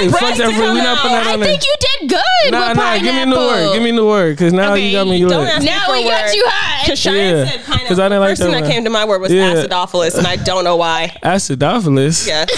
[0.00, 0.12] I was Pineapple.
[0.12, 0.72] waiting for a Yeah, hey, fuck that fruit.
[0.72, 1.48] We not putting that I on there.
[1.50, 3.72] think you did good Nah, with nah, give me a new word.
[3.74, 5.48] Give me a new word, because now you got me Don't lit.
[5.48, 6.34] ask me Now for we a got word.
[6.34, 6.84] you hot.
[6.84, 7.44] Because Cheyenne Yeah.
[7.50, 7.86] said pineapple.
[7.88, 8.70] 'Cause I didn't like First thing that that one.
[8.72, 9.52] came to my word was Yeah.
[9.54, 11.12] acidophilus, and I don't know why.
[11.22, 12.26] Acidophilus.
[12.26, 12.44] Yeah.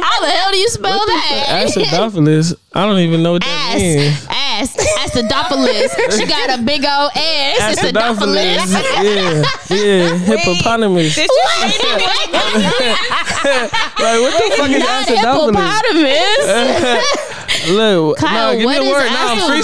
[0.00, 1.66] How the hell do you spell that?
[1.68, 2.54] Acidophilus.
[2.74, 4.26] I don't even know what that Ass, means.
[4.28, 4.28] ass,
[4.66, 6.18] acidophilus.
[6.18, 7.78] She got a big old ass.
[7.78, 8.58] Acidophilus.
[8.58, 9.44] Acidophilus.
[9.70, 10.18] yeah, yeah.
[10.18, 11.14] Hippopotamus.
[11.14, 11.30] Did
[13.98, 15.56] Like what the fuck is Not acidophilus?
[15.88, 17.68] hippopotamus.
[17.68, 19.10] Look, Kyle, no, give me a word.
[19.10, 19.14] No,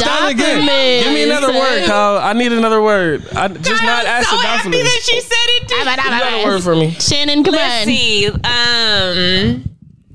[0.04, 1.04] I'm again.
[1.04, 2.18] Give me another word, Kyle.
[2.18, 3.26] I need another word.
[3.35, 5.74] I, just not I'm so happy that she said it too.
[5.76, 6.90] You got word for me.
[6.92, 7.87] Shannon, come Let's on.
[7.87, 8.28] see.
[8.28, 9.64] Um,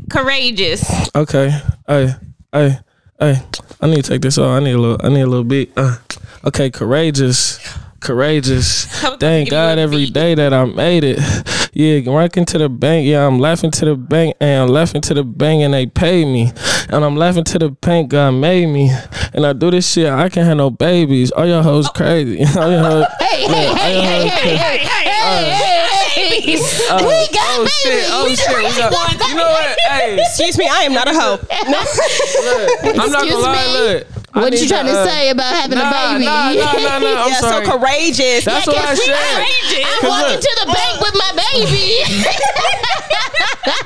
[0.10, 1.10] courageous.
[1.16, 1.52] Okay.
[1.88, 2.14] Hey,
[2.52, 2.80] hey,
[3.20, 3.42] hey.
[3.82, 4.52] I need to take this off.
[4.52, 5.06] I need a little.
[5.06, 5.72] I need a little beat.
[5.78, 5.98] Uh,
[6.46, 7.60] okay, courageous.
[8.02, 8.86] Courageous.
[9.20, 11.20] Thank give you a God every day that I made it.
[11.72, 13.08] Yeah, rocking to the bank.
[13.08, 16.26] Yeah, I'm laughing to the bank and I'm laughing to the bank and they pay
[16.26, 16.52] me.
[16.90, 18.92] And I'm laughing to the bank God made me.
[19.34, 20.12] And I do this shit.
[20.12, 21.30] I can't have no babies.
[21.32, 22.44] All your hoes crazy.
[22.58, 23.06] All your hoes.
[23.20, 24.58] Hey, hey, hey, all your hey, hey, crazy.
[24.58, 25.79] hey, hey, hey,
[26.20, 26.60] hey.
[26.90, 28.06] Uh, We got oh shit!
[28.10, 28.40] Oh babies.
[28.42, 28.58] shit!
[28.58, 28.92] We got.
[29.30, 29.78] You know what?
[29.88, 31.38] Hey, Excuse me, I am not a hoe.
[31.40, 33.66] look, I'm not Excuse gonna lie.
[33.66, 33.74] me?
[33.94, 36.26] Look, I What need you trying to uh, say about having Nah, a baby?
[36.26, 37.24] nah, nah, nah, nah.
[37.26, 37.66] I'm yeah, sorry.
[37.66, 38.46] so courageous.
[38.46, 39.14] That's what I said.
[39.14, 42.02] I'm 'Cause walking look, to the bank with my baby.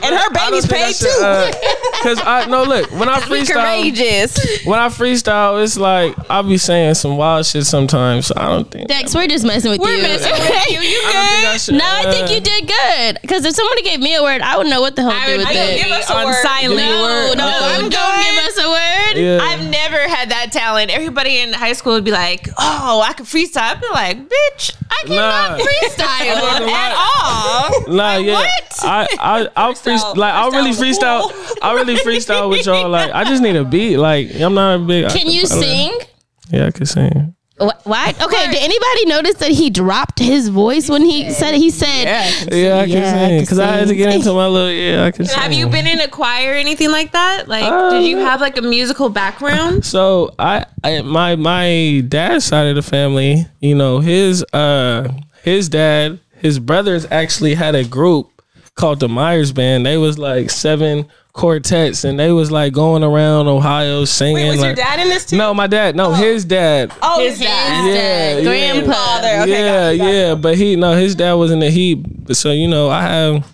[0.03, 1.23] and her baby's think I paid should, too.
[1.23, 1.51] uh,
[2.03, 4.65] Cause I no look when I freestyle Courageous.
[4.65, 8.27] when I freestyle it's like I'll be saying some wild shit sometimes.
[8.27, 8.89] So I don't think.
[8.89, 10.01] Dex, we're just messing with We're you.
[10.03, 10.79] messing with you.
[10.81, 11.61] You I don't think I good?
[11.61, 11.75] should.
[11.75, 13.19] No, I think uh, you did good.
[13.21, 15.25] Because if somebody gave me a word, I would know what the hell to I
[15.27, 15.83] do would with I it.
[15.83, 16.35] give us a On word.
[16.43, 16.61] silent.
[16.61, 17.37] Give me no, word.
[17.37, 17.89] no, Okay.
[17.89, 19.02] don't give us a word.
[19.17, 19.39] Yeah.
[19.41, 20.91] I've never had that talent.
[20.91, 24.75] Everybody in high school would be like, "Oh, I can freestyle." I'd be like, "Bitch,
[24.89, 25.63] I cannot Nah.
[25.63, 26.93] freestyle not gonna at
[27.87, 28.33] all." Nah, yeah.
[28.33, 28.79] what?
[28.83, 30.15] I I I'll freestyle.
[30.15, 31.31] Like I'll really freestyle.
[31.61, 32.89] I'll really freestyle with y'all.
[32.89, 33.97] Like I just need a beat.
[33.97, 35.09] Like I'm not a big.
[35.09, 35.97] Can you sing?
[36.49, 37.35] Yeah, I can sing.
[37.59, 38.09] Wh- Why?
[38.19, 38.47] Okay.
[38.51, 42.05] Did anybody notice that he dropped his voice when he said he said?
[42.51, 44.71] Yeah, I can Yeah, I sing can because I, had to get into my little.
[44.71, 45.39] Yeah, I can sing.
[45.39, 47.47] Have you been in a choir or anything like that?
[47.47, 49.85] Like, did you have like a musical background?
[49.93, 55.09] So I, I my my dad's side of the family, you know, his uh
[55.43, 58.29] his dad, his brothers actually had a group
[58.75, 59.85] called the Myers Band.
[59.85, 64.59] They was like seven quartets and they was like going around Ohio singing Wait, was
[64.59, 65.35] like your dad in this too?
[65.35, 65.95] No, my dad.
[65.95, 66.13] No, oh.
[66.13, 66.93] his dad.
[67.01, 67.87] Oh, His dad.
[67.87, 68.43] Yeah, yeah.
[68.43, 68.93] grandpa.
[68.93, 69.27] Father.
[69.41, 70.11] Okay, yeah, gotcha, gotcha.
[70.11, 72.05] yeah, but he no, his dad was in the heat.
[72.33, 73.52] So you know, I have,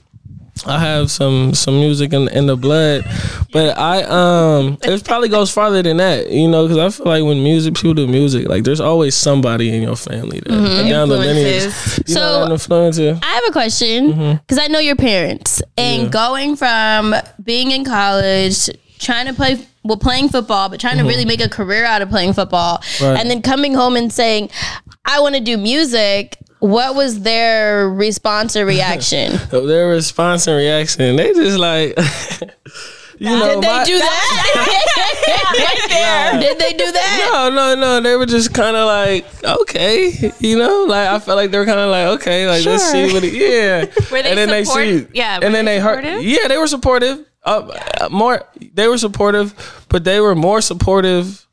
[0.68, 3.04] I have some some music in, in the blood,
[3.52, 7.24] but I um, it probably goes farther than that, you know, because I feel like
[7.24, 10.90] when music people do music, like there's always somebody in your family that Mm-hmm.
[10.90, 11.64] down the lineage,
[12.08, 13.20] you So- know, an influencer.
[13.24, 14.32] I have a question Mm-hmm.
[14.38, 18.70] because I know your parents and going from being in college,
[19.00, 22.10] trying to play, well, playing football, but trying to really make a career out of
[22.10, 23.04] playing football, Mm-hmm.
[23.06, 23.20] Right.
[23.20, 24.50] and then coming home and saying,
[25.06, 29.40] "I want to do music." What was their response or reaction?
[29.50, 31.98] Their response and reaction, they just like,
[33.18, 34.80] you know, Did they my- do that?
[36.42, 37.30] Did they do that?
[37.32, 38.02] No, no, no.
[38.02, 41.66] They were just kind of like, okay, you know, like I felt like they were
[41.66, 43.86] kind of like, okay, like let's see what it, yeah.
[44.12, 46.58] Were they and then support- they see, yeah, and then they they heard, yeah, they
[46.58, 47.26] were supportive.
[47.44, 49.54] Uh, more, they were supportive,
[49.90, 51.46] but they were more supportive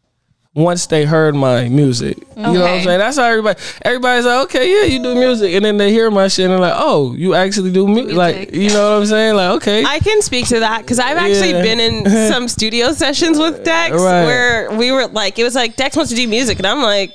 [0.54, 2.16] once they heard my music.
[2.34, 2.98] You know what I'm saying?
[2.98, 6.28] That's how everybody, everybody's like, okay, yeah, you do music, and then they hear my
[6.28, 9.36] shit and they're like, oh, you actually do music, like, you know what I'm saying?
[9.36, 11.62] Like, okay, I can speak to that because I've actually Yeah.
[11.62, 14.24] been in some studio sessions with Dex Right.
[14.24, 17.12] where we were like, it was like Dex wants to do music, and I'm like.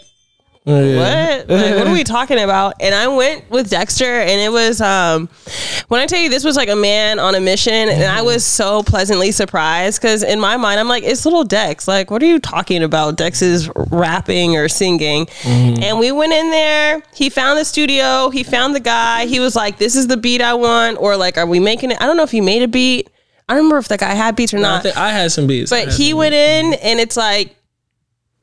[0.64, 1.50] What?
[1.50, 2.76] Like, what are we talking about?
[2.80, 5.28] And I went with Dexter, and it was um,
[5.88, 8.46] when I tell you this was like a man on a mission, and I was
[8.46, 11.88] so pleasantly surprised because in my mind I'm like, it's little Dex.
[11.88, 13.18] Like, what are you talking about?
[13.18, 17.02] Dex is rapping or singing, and we went in there.
[17.14, 18.30] He found the studio.
[18.30, 19.26] He found the guy.
[19.26, 21.98] He was like, this is the beat I want, or like, are we making it?
[22.00, 23.10] I don't know if he made a beat.
[23.50, 24.84] I don't remember if the guy had beats or I, not.
[24.84, 27.56] think I had some beats, But he went in and it's like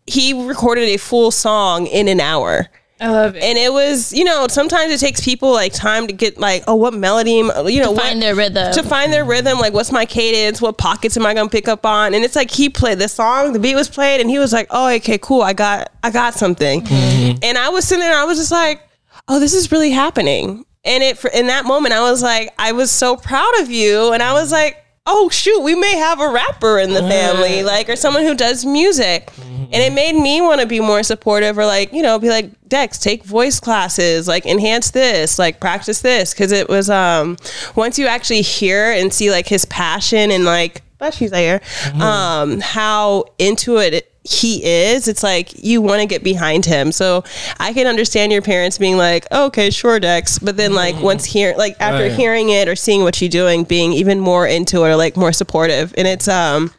[0.08, 2.68] he recorded a full song in an hour.
[3.00, 3.42] I love it.
[3.44, 6.74] And it was, you know, sometimes it takes people like time to get like, oh,
[6.74, 7.44] what melody, you
[7.80, 8.72] know, what, Find their rhythm.
[8.72, 9.58] to find their rhythm.
[9.58, 10.60] Like, what's my cadence?
[10.60, 12.14] What pockets am I gonna pick up on?
[12.14, 14.66] And it's like he played the song, the beat was played, and he was like,
[14.70, 16.82] oh, okay, cool, I got, I got something.
[16.82, 17.38] Mm-hmm.
[17.42, 18.82] And I was sitting there, and I was just like,
[19.28, 20.64] oh, this is really happening.
[20.84, 24.12] And it, for, in that moment, I was like, I was so proud of you,
[24.12, 24.84] and I was like.
[25.10, 28.66] Oh shoot, we may have a rapper in the family, like, or someone who does
[28.66, 29.32] music.
[29.70, 32.50] And it made me want to be more supportive or like, you know, be like,
[32.68, 36.32] Dex, take voice classes, like enhance this, like practice this.
[36.34, 37.36] Cause it was um
[37.74, 41.60] once you actually hear and see like his passion and like but she's there.
[41.60, 42.02] Mm-hmm.
[42.02, 45.08] Um, how into it he is.
[45.08, 46.92] It's like you want to get behind him.
[46.92, 47.24] So
[47.58, 51.24] I can understand your parents being like, oh, "Okay, sure, Dex," but then like once
[51.24, 52.08] hear like after Mm-hmm.
[52.10, 52.18] Right.
[52.18, 55.32] hearing it or seeing what you're doing, being even more into it or like more
[55.32, 56.72] supportive, and it's um.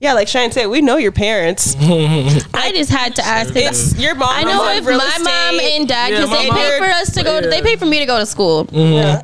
[0.00, 1.76] Yeah, like Shine said, we know your parents.
[1.80, 3.54] I just had to ask.
[3.54, 4.30] 'cause It's your mom.
[4.32, 7.14] I know if real my mom and dad, because my they mom- pay for us
[7.14, 7.40] to go.
[7.40, 8.64] To, They pay for me to go to school.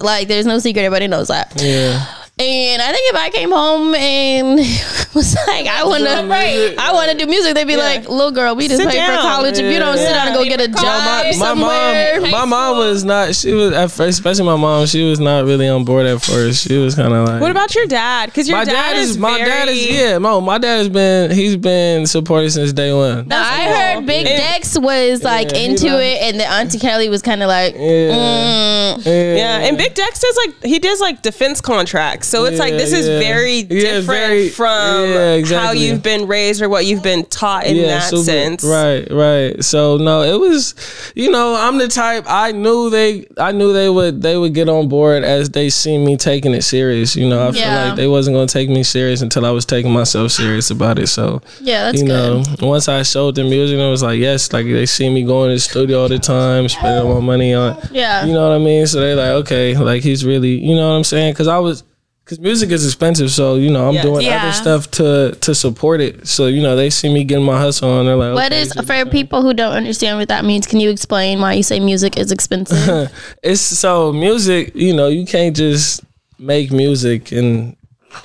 [0.01, 0.83] Like, there's no secret.
[0.85, 1.53] Everybody knows that.
[1.61, 2.07] Yeah.
[2.40, 4.59] And I think if I came home and
[5.14, 6.79] was like, I want to, music.
[6.79, 9.12] I want to do music, they'd be like, "Little girl, we just Sit paid for
[9.12, 9.22] down.
[9.22, 9.59] college.
[9.59, 12.77] If you don't sit down and go get a job my, my mom, my mom
[12.79, 13.35] was not.
[13.35, 14.87] She was at first, especially my mom.
[14.87, 16.68] She was not really on board at first.
[16.68, 17.40] She was kind of like.
[17.40, 18.27] What about your dad?
[18.27, 20.18] Because your my dad, is my dad is yeah.
[20.18, 23.27] No, my dad has been he's been supportive since day one.
[23.27, 27.09] Now, I heard Big Dex was like Yeah, he into it, and the Auntie Kelly
[27.09, 28.98] was kind of like, Yeah.
[29.01, 29.05] mm.
[29.05, 32.78] Yeah, and Big Dex does like he does like defense contracts, so it's like Yeah,
[32.78, 37.02] this is very Yeah, different very- from yeah, how you've been raised or what you've
[37.02, 38.62] been taught in that super- sense.
[38.64, 39.64] Right, right.
[39.64, 40.74] So no, it was,
[41.14, 42.24] you know, I'm the type.
[42.28, 45.98] I knew they, I knew they would, they would get on board as they see
[45.98, 47.16] me taking it serious.
[47.16, 49.92] You know, I feel like they wasn't gonna take me serious until I was taking
[49.92, 51.08] myself serious about it.
[51.08, 52.46] So yeah, that's you good.
[52.60, 55.48] know, once I showed them music, it was like, yes, like they see me going
[55.50, 58.24] to the studio all the time, spending my money on, Yeah.
[58.26, 58.86] you know what I mean.
[58.86, 61.32] So they like, okay, like he's really, you know what I'm saying?
[61.32, 61.82] Because I was.
[62.28, 64.04] Cause music is expensive, so you know I'm Yes.
[64.04, 64.42] doing Yeah.
[64.42, 66.28] other stuff to to support it.
[66.28, 68.04] So you know they see me getting my hustle on.
[68.04, 70.66] They're like, What okay, is for people who don't understand what that means?
[70.66, 73.10] Can you explain why you say music is expensive?
[73.42, 76.02] it's so music you know you can't just
[76.38, 77.74] make music and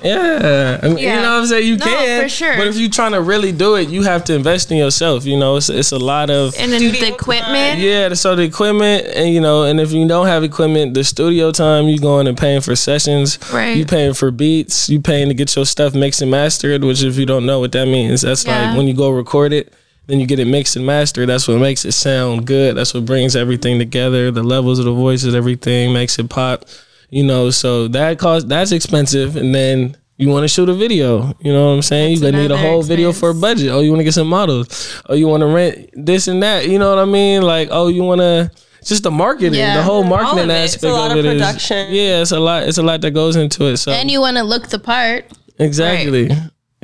[0.02, 1.16] yeah, I mean, Yeah.
[1.16, 1.66] you know what I'm saying.
[1.66, 2.56] You No, can, for sure.
[2.56, 5.24] But if you're trying to really do it, you have to invest in yourself.
[5.24, 7.80] You know, it's it's a lot of and then the equipment.
[7.80, 8.12] yeah.
[8.14, 11.86] So the equipment, and you know, and if you don't have equipment, the studio time
[11.88, 13.76] you going and paying for sessions, Right.
[13.76, 16.82] You paying for beats, you paying to get your stuff mixed and mastered.
[16.84, 18.68] Which, if you don't know what that means, that's Yeah.
[18.68, 19.72] like when you go record it.
[20.06, 21.30] Then you get it mixed and mastered.
[21.30, 22.76] That's what makes it sound good.
[22.76, 24.30] That's what brings everything together.
[24.30, 26.66] The levels of the voices, everything makes it pop.
[27.14, 29.36] You know, so that cost that's expensive.
[29.36, 31.32] And then you want to shoot a video.
[31.40, 32.12] You know what I'm saying?
[32.14, 33.70] you gonna need a another whole video for a budget.
[33.70, 35.00] Oh, you want to get some models.
[35.08, 36.68] Oh, you want to rent this and that.
[36.68, 37.42] You know what I mean?
[37.42, 38.50] Like, oh, you want to
[38.84, 39.76] just the marketing, Yeah.
[39.76, 40.64] the whole marketing of it.
[40.64, 41.94] aspect It's a lot of of it is- production.
[41.94, 42.64] yeah, it's a lot.
[42.64, 43.76] It's a lot that goes into it.
[43.78, 45.30] So and you want to look the part.
[45.58, 46.30] exactly,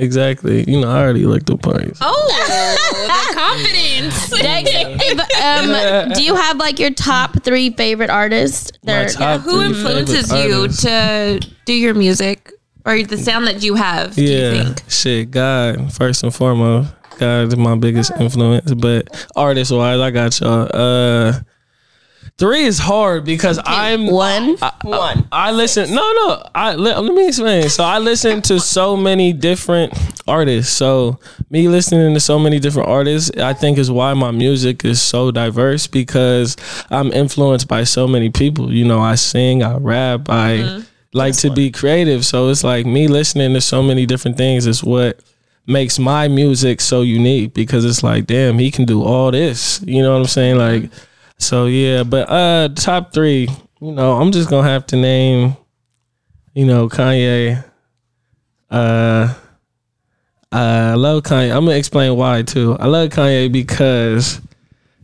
[0.00, 0.64] exactly.
[0.70, 1.98] You know, I already looked the parties.
[2.00, 2.26] Oh,
[3.06, 4.30] the confidence.
[4.40, 4.70] Dex,
[5.42, 8.72] um, do you have like your top three favorite artists?
[8.84, 10.82] My They're- top Who three influences favorite you artists.
[10.82, 12.52] to do your music
[12.86, 14.14] or the sound that you have?
[14.14, 14.82] Do you Yeah, think?
[14.88, 15.30] shit.
[15.30, 16.92] God first and foremost.
[17.18, 20.68] God is my biggest influence, but artist wise, I got y'all.
[20.72, 21.34] Uh,
[22.40, 24.56] three is hard because I'm one.
[24.82, 25.28] One.
[25.30, 25.94] I listen.
[25.94, 26.42] No, no.
[26.54, 27.68] I let, let me explain.
[27.68, 29.92] So I listen to so many different
[30.26, 30.72] artists.
[30.72, 35.02] So me listening to so many different artists, I think is why my music is
[35.02, 36.56] so diverse because
[36.88, 38.72] I'm influenced by so many people.
[38.72, 40.86] You know, I sing, I rap, I mm-hmm.
[41.12, 42.24] like to be creative.
[42.24, 45.20] So it's like me listening to so many different things is what
[45.66, 49.82] makes my music so unique because it's like, damn, he can do all this.
[49.86, 50.56] You know what I'm saying?
[50.56, 51.09] Like, mm-hmm.
[51.40, 52.04] So yeah.
[52.04, 53.48] But uh, top three,
[53.80, 55.56] you know, I'm just gonna have to name,
[56.54, 57.64] you know, Kanye.
[58.70, 59.34] Uh,
[60.52, 61.50] I love Kanye.
[61.50, 62.76] I'm gonna explain why too.
[62.78, 64.40] I love Kanye because,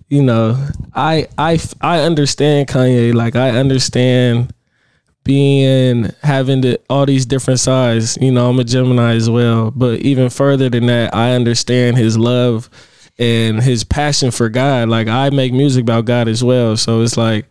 [0.09, 0.57] you know,
[0.95, 3.15] I I I understand Kanye.
[3.15, 4.53] Like I understand
[5.25, 8.17] being having the, all these different sides.
[8.21, 12.17] You know, I'm a Gemini as well, but even further than that, I understand his
[12.17, 12.71] love
[13.19, 14.89] and his passion for God.
[14.89, 17.47] Like I make music about God as well, so it's like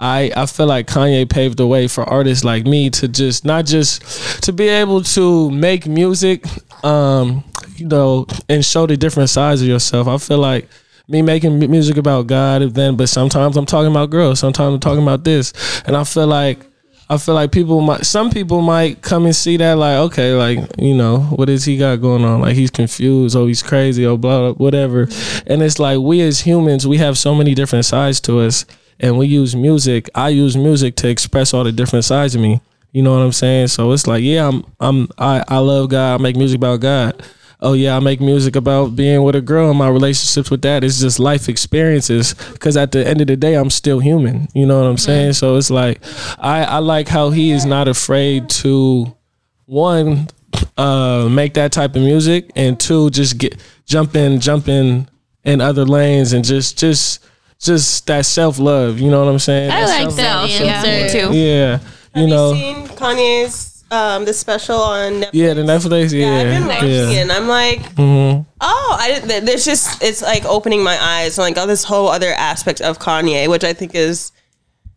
[0.00, 3.66] I I feel like Kanye paved the way for artists like me to just not
[3.66, 6.44] just to be able to make music,
[6.84, 7.44] um,
[7.76, 10.08] you know, and show the different sides of yourself.
[10.08, 10.68] I feel like
[11.06, 15.02] me making music about God, then but sometimes I'm talking about girls, sometimes I'm talking
[15.02, 15.52] about this,
[15.86, 16.60] and I feel like.
[17.08, 20.58] I feel like people might, some people might come and see that like, okay, like
[20.78, 22.40] you know, what is he got going on?
[22.40, 25.08] Like he's confused, oh he's crazy, oh blah, blah whatever.
[25.46, 28.64] And it's like we as humans, we have so many different sides to us,
[28.98, 30.08] and we use music.
[30.14, 32.60] I use music to express all the different sides of me.
[32.92, 33.68] You know what I'm saying?
[33.68, 36.14] So it's like, yeah, I'm, I'm, I, I love God.
[36.14, 37.20] I make music about God.
[37.64, 40.84] Oh yeah, I make music about being with a girl and my relationships with that.
[40.84, 42.34] It's just life experiences.
[42.52, 44.48] Because at the end of the day, I'm still human.
[44.54, 45.32] You know what I'm saying?
[45.32, 46.02] So it's like,
[46.38, 49.16] I, I like how he is not afraid to,
[49.64, 50.28] one,
[50.76, 55.08] uh, make that type of music, and two, just get jump in, jump in
[55.42, 57.24] in other lanes, and just, just,
[57.58, 59.00] just that self love.
[59.00, 59.70] You know what I'm saying?
[59.70, 61.18] I That like that self-love, answer.
[61.18, 61.34] Yeah, too.
[61.34, 61.78] Yeah,
[62.14, 62.52] you Have know.
[62.52, 65.30] you seen Kanye's um, the special on Netflix.
[65.32, 66.12] Yeah, the Netflix.
[66.12, 67.10] Yeah, I've been watching yeah.
[67.10, 68.44] it, and I'm like, Mhm.
[68.60, 69.44] oh, I didn't.
[69.44, 73.48] There's just it's like opening my eyes, like oh, this whole other aspect of Kanye,
[73.48, 74.32] which I think is,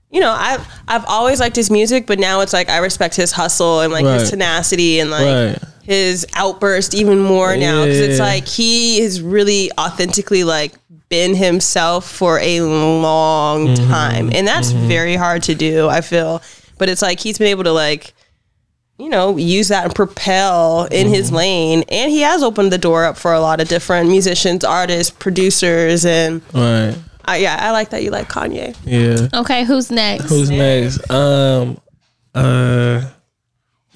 [0.09, 3.31] you know, I've I've always liked his music, but now it's like I respect his
[3.31, 4.19] hustle and like Right.
[4.21, 5.59] his tenacity and like Right.
[5.83, 10.73] his outburst even more now because it's like he has really authentically like
[11.09, 13.89] been himself for a long Mm-hmm.
[13.91, 15.87] time, and that's very hard to do.
[15.87, 16.41] I feel,
[16.77, 18.13] but it's like he's been able to like
[18.99, 21.35] you know, use that and propel in his Mm-hmm.
[21.35, 21.83] lane.
[21.89, 26.05] And he has opened the door up for a lot of different musicians, artists, producers,
[26.05, 26.95] and Right.
[27.25, 28.75] I, yeah, I like that you like Kanye.
[28.85, 29.27] Yeah.
[29.41, 30.29] Okay, who's next?
[30.29, 31.09] Who's next?
[31.11, 31.77] Um,
[32.33, 33.01] uh,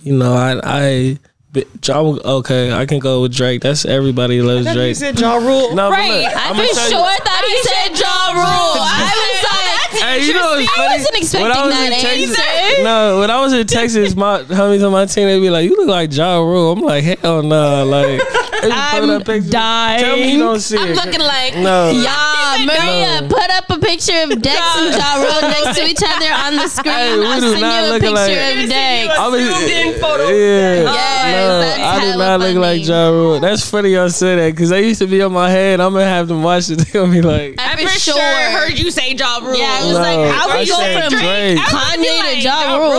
[0.04, 1.18] you know, I, I,
[1.54, 2.02] but Ja-
[2.39, 3.62] okay, I can go with Drake.
[3.62, 4.95] That's everybody loves You Drake.
[4.97, 5.74] said Ja Rule.
[5.76, 8.84] No, Right, look, I I'ma for tell you- sure thought he said Ja Rule.
[8.84, 9.61] I was like,
[10.00, 12.84] Hey, you know what's I wasn't expecting When I was that in Texas- answer.
[12.84, 15.76] No, when I was in Texas, my homies on my team they'd be like, "You
[15.78, 18.22] look like Ja Rule." I'm like, "Hell no!" Like,
[18.70, 19.51] they be putting up pictures.
[19.51, 20.95] Tell me you don't see I'm it.
[20.95, 21.91] looking like no.
[21.91, 23.28] Yeah, Maria, No.
[23.28, 26.68] put up a picture of Dex and Ja Rule next to each other on the
[26.68, 26.93] screen.
[26.93, 28.64] Hey, I'll do send not you a look picture alike.
[28.64, 29.18] of Dex.
[29.18, 30.28] I was, Zoomed in photo.
[30.30, 32.88] Yeah, Yes, no, that's I did hella not look like funny.
[32.88, 33.39] Ja Rule.
[33.39, 35.80] That's funny y'all say that because they used to be on my head.
[35.80, 36.76] I'm gonna have them watch it.
[36.80, 38.51] They're gonna be like, I For for sure sure.
[38.59, 39.55] heard you say Ja Rule.
[39.57, 41.57] Yeah, I was No, like, how I we go said from Drake.
[41.59, 42.91] Kanye to Ja Rule?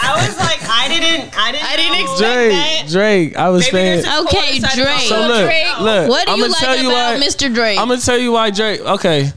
[0.00, 2.84] I was like, I didn't, I didn't, I didn't expect Drake, that.
[2.88, 3.36] Drake.
[3.36, 4.04] I was saying.
[4.26, 4.87] Okay, Drake.
[5.00, 6.08] So look, look.
[6.08, 7.26] What do I'm you like tell you about why.
[7.26, 7.52] Mr.
[7.52, 7.78] Drake?
[7.78, 8.80] I'm gonna tell you why Drake.
[8.80, 9.30] Okay,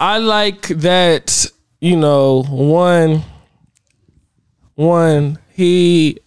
[0.00, 1.46] I like that.
[1.80, 3.22] You know, one,
[4.74, 5.38] one.
[5.54, 6.18] He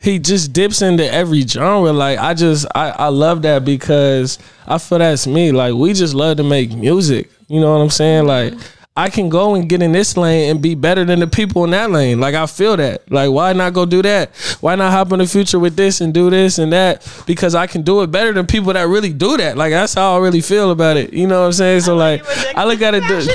[0.00, 1.92] he just dips into every genre.
[1.92, 5.52] Like I just I I love that because I feel that's me.
[5.52, 7.30] Like we just love to make music.
[7.48, 8.26] You know what I'm saying?
[8.26, 8.54] Like.
[8.96, 11.70] I can go and get in this lane and be better than the people in
[11.70, 12.20] that lane.
[12.20, 13.10] Like I feel that.
[13.10, 14.32] Like why not go do that?
[14.60, 17.04] Why not hop in the future with this and do this and that?
[17.26, 19.56] Because I can do it better than people that really do that.
[19.56, 21.12] Like that's how I really feel about it.
[21.12, 21.80] You know what I'm saying?
[21.80, 22.22] So like
[22.56, 23.28] I look at it dude,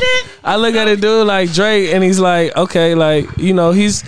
[0.45, 4.05] I look at it dude like Drake and he's like, okay, like, you know, he's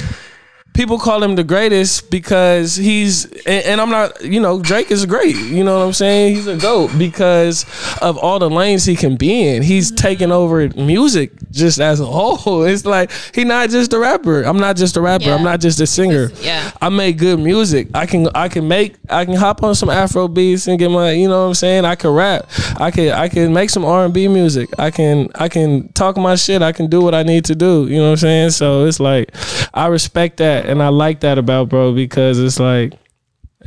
[0.74, 5.06] people call him the greatest because he's and, and I'm not you know Drake is
[5.06, 5.36] great.
[5.36, 6.36] You know what I'm saying?
[6.36, 7.66] He's a goat because
[8.02, 9.64] of all the lanes he can be in.
[9.64, 9.98] He's mm-hmm.
[9.98, 12.62] taking over music just as a whole.
[12.72, 14.44] It's like he not just a rapper.
[14.44, 15.32] I'm not just a rapper.
[15.32, 16.32] I'm not just a singer.
[16.42, 16.72] Yeah.
[16.82, 17.90] I make good music.
[17.94, 21.12] I can I can make I can hop on some Afro beats and get my
[21.12, 21.86] you know what I'm saying?
[21.86, 22.50] I can rap.
[22.78, 24.70] I can I can make some R&B music.
[24.80, 26.62] I can I can talk my shit.
[26.62, 27.88] I can do what I need to do.
[27.88, 28.50] You know what I'm saying?
[28.52, 29.36] So it's like
[29.74, 32.94] I respect that and I like that about bro because it's like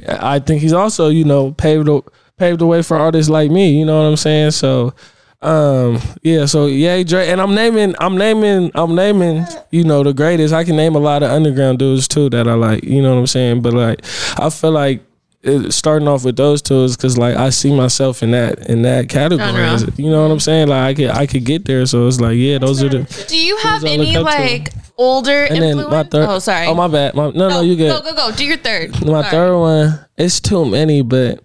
[0.08, 2.02] I think he's also you know paved the
[2.36, 4.52] paved the way for artists like me you know what I'm saying?
[4.52, 4.94] So
[5.42, 10.12] um yeah so yeah Drake and I'm naming I'm naming I'm naming you know the
[10.12, 10.54] greatest.
[10.54, 13.20] I can name a lot of underground dudes too that I like you know what
[13.20, 13.62] I'm saying?
[13.62, 14.04] But like
[14.38, 15.02] I feel like
[15.44, 18.82] it, starting off with those two is because like I see myself in that in
[18.82, 22.06] that category you know what I'm saying like I could I could get there so
[22.06, 24.20] it's like yeah those are the Do you have Who's I look any to?
[24.22, 26.66] like older and then my third oh, sorry.
[26.66, 28.30] oh my bad my, no no you Go go go.
[28.34, 28.92] Do your third.
[29.04, 29.30] my Sorry.
[29.30, 31.42] third one, it's too many, but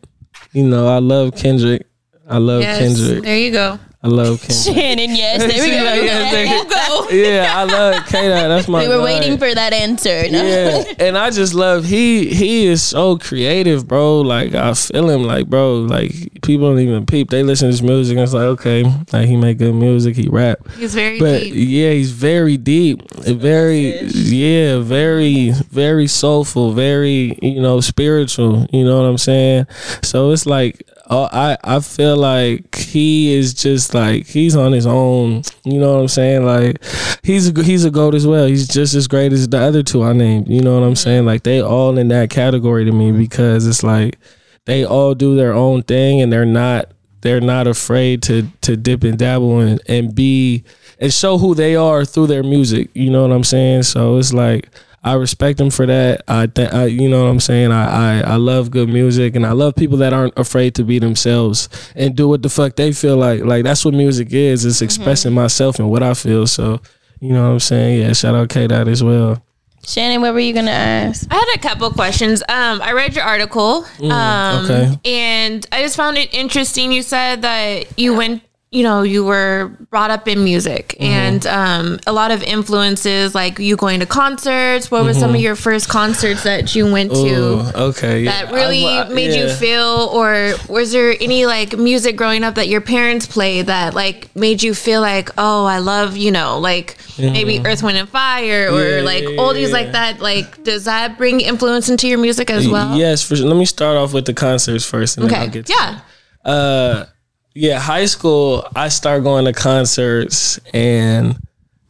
[0.54, 1.86] you know, I love Kendrick.
[2.28, 2.80] I love Yes.
[2.80, 3.24] Kendrick.
[3.24, 3.80] There you go.
[4.02, 4.76] I love Kendrick.
[4.78, 6.06] Shannon, yes, there we go.
[6.06, 7.10] Yeah, There you go.
[7.10, 9.04] yeah, I love K That's my We were guy.
[9.04, 10.24] waiting for that answer.
[10.32, 10.42] No?
[10.42, 14.22] Yeah, and I just love he he is so creative, bro.
[14.22, 15.80] Like I feel him, like bro.
[15.82, 17.30] Like people don't even peep.
[17.30, 18.16] They listen to his music.
[18.16, 20.16] and It's like okay, like he make good music.
[20.16, 20.60] He rap.
[20.78, 21.54] He's very But deep.
[21.56, 28.66] yeah, he's very deep, very yeah, very very soulful, very you know spiritual.
[28.72, 29.68] You know what I'm saying?
[30.04, 34.86] So it's like uh, I I feel like he is just like he's on his
[34.86, 35.42] own.
[35.64, 36.46] You know what I'm saying?
[36.46, 36.84] Like
[37.24, 38.46] he's a, he's a goat as well.
[38.46, 40.48] He's just as great as the other two I named.
[40.48, 41.26] You know what I'm saying?
[41.26, 44.20] Like they all in that category to me because it's like
[44.66, 46.92] they all do their own thing and they're not
[47.22, 50.64] they're not afraid to to dip and dabble and, and be
[51.00, 52.90] and show who they are through their music.
[52.94, 53.84] You know what I'm saying?
[53.84, 54.70] So it's like
[55.04, 56.24] I respect them for that.
[56.28, 57.72] I think I, you know what I'm saying.
[57.72, 61.00] I, I I love good music and I love people that aren't afraid to be
[61.00, 63.44] themselves and do what the fuck they feel like.
[63.44, 64.66] Like that's what music is.
[64.66, 66.48] It's expressing myself and what I feel.
[66.48, 66.82] So
[67.20, 68.02] you know what I'm saying.
[68.02, 69.42] Yeah, shout out K Dot as well.
[69.86, 71.26] Shannon, what were you gonna ask?
[71.32, 72.42] I had a couple questions.
[72.50, 73.86] Um, I read your article.
[74.04, 75.00] um, okay.
[75.06, 76.92] and I just found it interesting.
[76.92, 81.04] You said that you went you know you were brought up in music Mm-hmm.
[81.04, 85.42] and um, a lot of influences like you going to concerts what were some of
[85.42, 87.78] your first concerts that you went to Mm-hmm.
[87.80, 88.22] Ooh, okay.
[88.24, 88.44] yeah.
[88.46, 92.56] that really I- I- made you feel or was there any like music growing up
[92.56, 96.60] that your parents played that like made you feel like oh i love you know
[96.60, 98.98] like maybe earth wind and fire or Mm-hmm.
[99.00, 99.74] Yeah, like yeah, oldies yeah.
[99.80, 103.48] like that like does that bring influence into your music as well Yes, for sure.
[103.48, 106.00] Let me start off with the concerts first, and then I'll get to yeah
[106.46, 107.06] Uh,
[107.54, 111.38] yeah, high school, I started going to concerts, and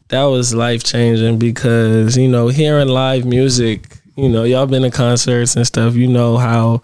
[0.08, 3.96] that was life changing because you know hearing live music.
[4.16, 5.94] You know, y'all been to concerts and stuff.
[5.94, 6.82] You know how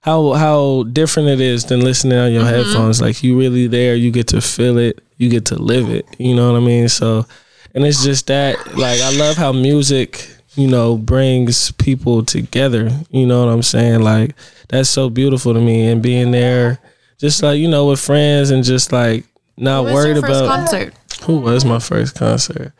[0.00, 2.54] how how different it is than listening on your mm-hmm.
[2.54, 3.00] headphones.
[3.00, 6.06] Like you really there, you get to feel it, you get to live it.
[6.18, 6.88] You know what I mean?
[6.88, 7.26] So,
[7.74, 12.90] and it's just that like I love how music you know brings people together.
[13.10, 14.02] You know what I'm saying?
[14.02, 14.34] Like
[14.68, 16.78] that's so beautiful to me, and being there,
[17.18, 19.24] just like you know with friends and just like
[19.56, 20.94] not what worried about concert
[21.24, 22.72] who was my first concert?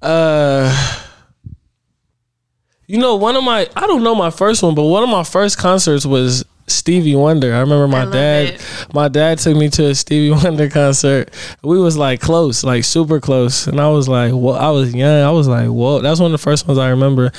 [0.00, 0.72] Uh
[2.86, 5.22] You know, one of my I don't know my first one, but one of my
[5.22, 7.54] first concerts was Stevie Wonder.
[7.54, 8.64] I remember my love dad it.
[8.94, 11.30] my dad took me to a Stevie Wonder concert.
[11.62, 13.66] We was like close, like super close.
[13.66, 15.22] And I was like, well, I was young.
[15.22, 16.00] I was like, whoa.
[16.00, 17.32] That's one of the first ones I remember.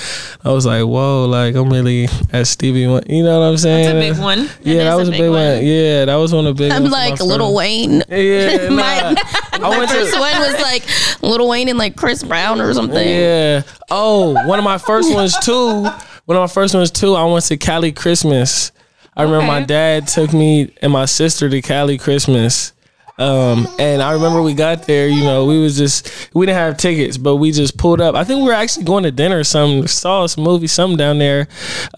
[0.44, 3.12] I was like, whoa, like I'm really at Stevie Wonder.
[3.12, 3.96] You know what I'm saying?
[3.96, 4.40] That's a big one.
[4.64, 5.66] Yeah, That that is was a big one.
[5.66, 8.04] Yeah, that was one of the big I'm ones like my Lil Wayne.
[8.10, 9.68] Yeah, My- nah.
[9.68, 13.08] I went First to one was like Lil Wayne and like Chris Brown or something.
[13.08, 13.62] Yeah.
[13.90, 15.84] Oh, one of my first ones too.
[16.26, 17.14] One of my first ones too.
[17.16, 18.72] I went to Cali Christmas.
[19.16, 22.74] I remember my dad took me and my sister to Cali Christmas.
[23.18, 26.78] Um, and I remember we got there, you know, we was just we didn't have
[26.78, 28.16] tickets, but we just pulled up.
[28.16, 31.20] I think we were actually going to dinner or something, saw some movie, something down
[31.20, 31.48] there.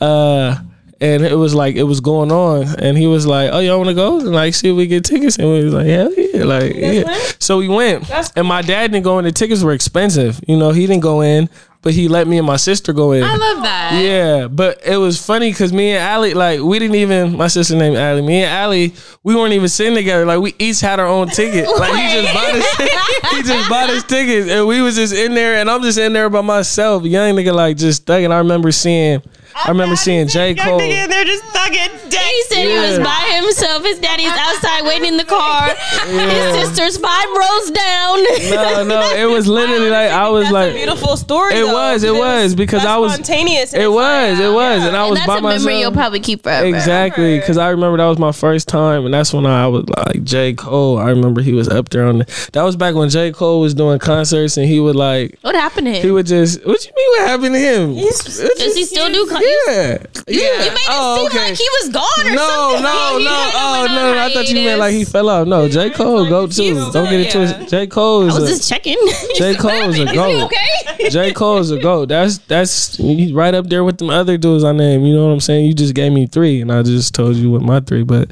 [0.02, 0.58] Uh
[1.04, 3.90] and it was like it was going on, and he was like, "Oh, y'all want
[3.90, 6.44] to go and like see if we get tickets?" And we was like, "Hell yeah!"
[6.46, 7.18] Like, yeah.
[7.40, 9.26] So we went, and my dad didn't go in.
[9.26, 10.40] The tickets were expensive.
[10.48, 11.50] You know, he didn't go in,
[11.84, 13.24] but he let me and my sister go in.
[13.24, 14.02] I love that.
[14.02, 17.36] Yeah, but it was funny because me and Allie, like, we didn't even.
[17.36, 18.22] My sister named Allie.
[18.22, 20.26] Me and Allie, we weren't even sitting together.
[20.26, 21.68] Like, we each had our own ticket.
[21.68, 25.34] Like, he just bought his, he just bought us tickets, and we was just in
[25.34, 28.32] there, and I'm just in there by myself, young nigga, like just thugging.
[28.32, 29.22] I remember seeing.
[29.56, 30.80] I remember seeing J Cole.
[30.80, 33.04] They're just thugging He said he was Yeah.
[33.04, 33.84] by himself.
[33.84, 35.70] His daddy's outside waiting in the car.
[35.70, 38.24] His sister's five rows down.
[38.52, 41.54] No, no, it was literally like I was That's like, a beautiful story.
[41.56, 43.74] It though, was, it was, because that's I was- spontaneous.
[43.74, 45.62] and it it's was, like, it was, and I and was that's by a myself.
[45.66, 46.66] memory you'll probably keep forever.
[46.68, 50.24] Exactly, because I remember that was my first time, and that's when I was like
[50.24, 50.98] J Cole.
[50.98, 52.20] I remember he was up there on.
[52.20, 55.56] The, that was back when J Cole was doing concerts, and he would like What
[55.56, 56.02] happened to him?
[56.04, 56.66] he would just.
[56.66, 57.22] What do you mean?
[57.22, 57.96] What happened to him?
[57.96, 59.28] Does he still do?
[59.28, 60.64] Con- Yeah, yeah.
[60.64, 61.50] You made it oh, seem okay.
[61.50, 62.84] like he was gone or no, something.
[62.84, 63.30] no, He no.
[63.32, 65.48] kinda Oh went on no, I thought you meant like he fell off.
[65.48, 66.76] No, J Cole go too.
[66.92, 67.68] Don't get it twisted.
[67.70, 68.36] J Cole is.
[68.36, 68.98] I was a, just checking.
[69.36, 70.44] J Cole is a Is goat.
[70.46, 71.10] okay?
[71.10, 72.10] J Cole is a goat.
[72.10, 75.06] That's that's he's right up there with them other dudes I named.
[75.06, 75.66] You know what I'm saying?
[75.66, 78.04] You just gave me three, and I just told you what my three.
[78.04, 78.30] But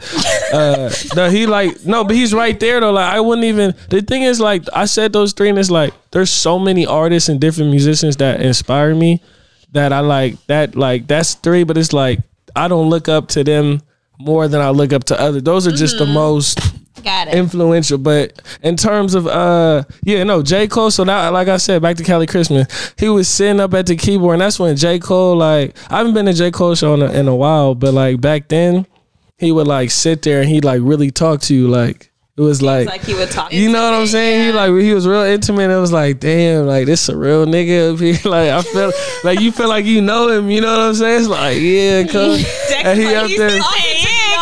[0.54, 2.92] uh, no, he like no, but he's right there though.
[2.92, 3.76] Like I wouldn't even.
[3.90, 7.28] The thing is, like I said those three, and it's like there's so many artists
[7.30, 9.22] and different musicians that inspire me
[9.72, 10.44] that I like.
[10.48, 12.20] That like that's three, but it's like
[12.56, 13.82] I don't look up to them
[14.20, 15.44] more than I look up to others.
[15.44, 16.60] Those are just the most
[17.04, 17.34] Got it.
[17.34, 17.98] influential.
[17.98, 20.68] But in terms of uh yeah, no, J.
[20.68, 23.88] Cole, so now like I said, back to Cali Christmas, he was sitting up at
[23.88, 25.00] the keyboard and that's when J.
[25.00, 26.52] Cole like I haven't been to J.
[26.52, 28.86] Cole show in a, in a while, but like back then
[29.38, 32.62] he would like sit there and he'd like really talk to you like it was
[32.62, 33.52] like, Like he would talk.
[33.54, 34.48] you know what I'm saying?
[34.48, 35.70] He like he was real intimate.
[35.70, 38.18] It was like, damn, like this a real nigga up here.
[38.32, 38.92] Like I feel
[39.24, 40.50] like you feel like you know him.
[40.50, 41.20] You know what I'm saying?
[41.22, 42.46] It's like yeah, cuz.
[42.84, 43.60] and he up there.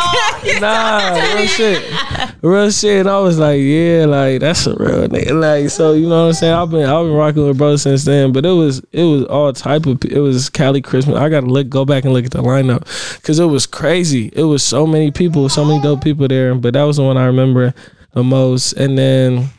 [0.62, 1.93] Nah, real shit.
[2.41, 3.01] Real shit.
[3.01, 5.39] And I was like, yeah, like that's a real nigga.
[5.39, 6.53] Like, so you know what I'm saying?
[6.53, 8.32] I've been I've been rocking with bro since then.
[8.32, 11.18] But it was it was all type of it was Cali Christmas.
[11.18, 12.84] I gotta look go back and look at the lineup.
[13.24, 14.32] Cause it was crazy.
[14.34, 16.55] It was so many people, so many dope people there.
[16.55, 17.74] But that was the one I remember
[18.14, 18.74] the most.
[18.74, 19.49] And then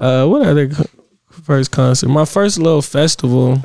[0.00, 0.70] uh what other
[1.30, 2.08] first concert?
[2.08, 3.62] My first little festival.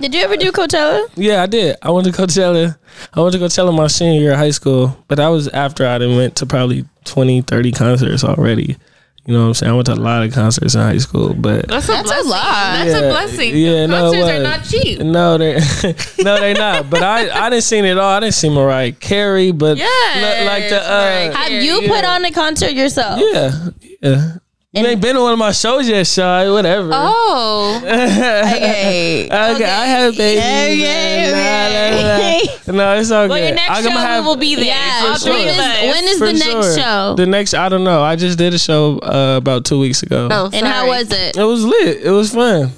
[0.00, 1.08] Did you ever do Coachella?
[1.16, 1.76] Yeah, I did.
[1.82, 2.76] I went to Coachella.
[3.14, 5.98] I went to Coachella my senior year of high school, but that was after I
[5.98, 8.76] done went to probably 20, 30 concerts already.
[9.24, 9.72] You know what I'm saying?
[9.72, 12.28] I went to a lot of concerts in high school, but That's a That's a
[12.28, 12.84] lot.
[12.84, 13.56] That's Yeah, a blessing.
[13.56, 14.98] yeah, no, it Concerts are not cheap.
[15.00, 15.54] no, they
[16.22, 16.88] no, they're not.
[16.90, 18.08] But I I didn't see it all.
[18.12, 21.64] I didn't see Mariah Carey, but yeah, like the uh, Have Carey.
[21.64, 23.18] you put on a concert yourself?
[23.32, 23.50] yeah,
[24.00, 24.32] yeah,
[24.76, 26.50] You ain't been to one of my shows yet, Shy.
[26.50, 26.90] Whatever.
[26.92, 29.24] Oh, Okay.
[29.26, 30.42] Okay, I have babies.
[30.42, 32.94] Okay, Nah, nah, nah.
[32.94, 33.46] No, it's all well, good.
[33.46, 34.64] your next I'm show have- will be there.
[34.66, 36.78] Yeah, all when three of is, when is For the next sure.
[36.78, 37.14] show?
[37.16, 38.02] The next, I don't know.
[38.02, 40.28] I just did a show uh, about two weeks ago.
[40.30, 41.36] Oh, and how was it?
[41.36, 42.02] It was lit.
[42.02, 42.70] It was fun.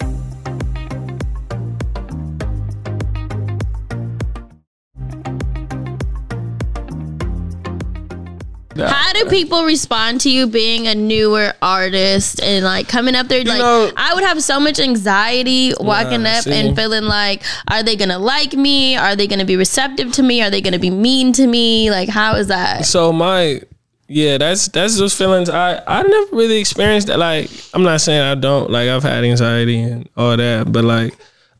[8.87, 13.43] How do people respond to you being a newer artist and like coming up there?
[13.45, 16.53] Like, know- I would have so much anxiety walking Nah, up see.
[16.53, 18.97] and feeling like, are they gonna like me?
[18.97, 20.43] Are they gonna be receptive to me?
[20.43, 21.91] Are they gonna be mean to me?
[21.91, 22.87] Like, how is that?
[22.87, 23.63] So my
[24.11, 25.51] yeah, that's that's those feelings.
[25.51, 27.19] I I never really experienced that.
[27.19, 28.71] Like I'm not saying I don't.
[28.71, 31.15] Like I've had anxiety and all that, but like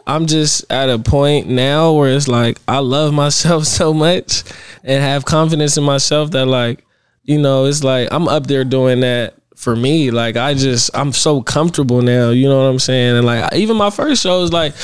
[0.07, 4.45] I'm just at a point now where it's like I love myself so much
[4.83, 6.85] and have confidence in myself that like
[7.29, 10.11] you know it's like I'm up there doing that for me.
[10.11, 13.17] Like i just i'm so comfortable now you know what i'm saying?
[13.17, 14.75] And like even my first shows like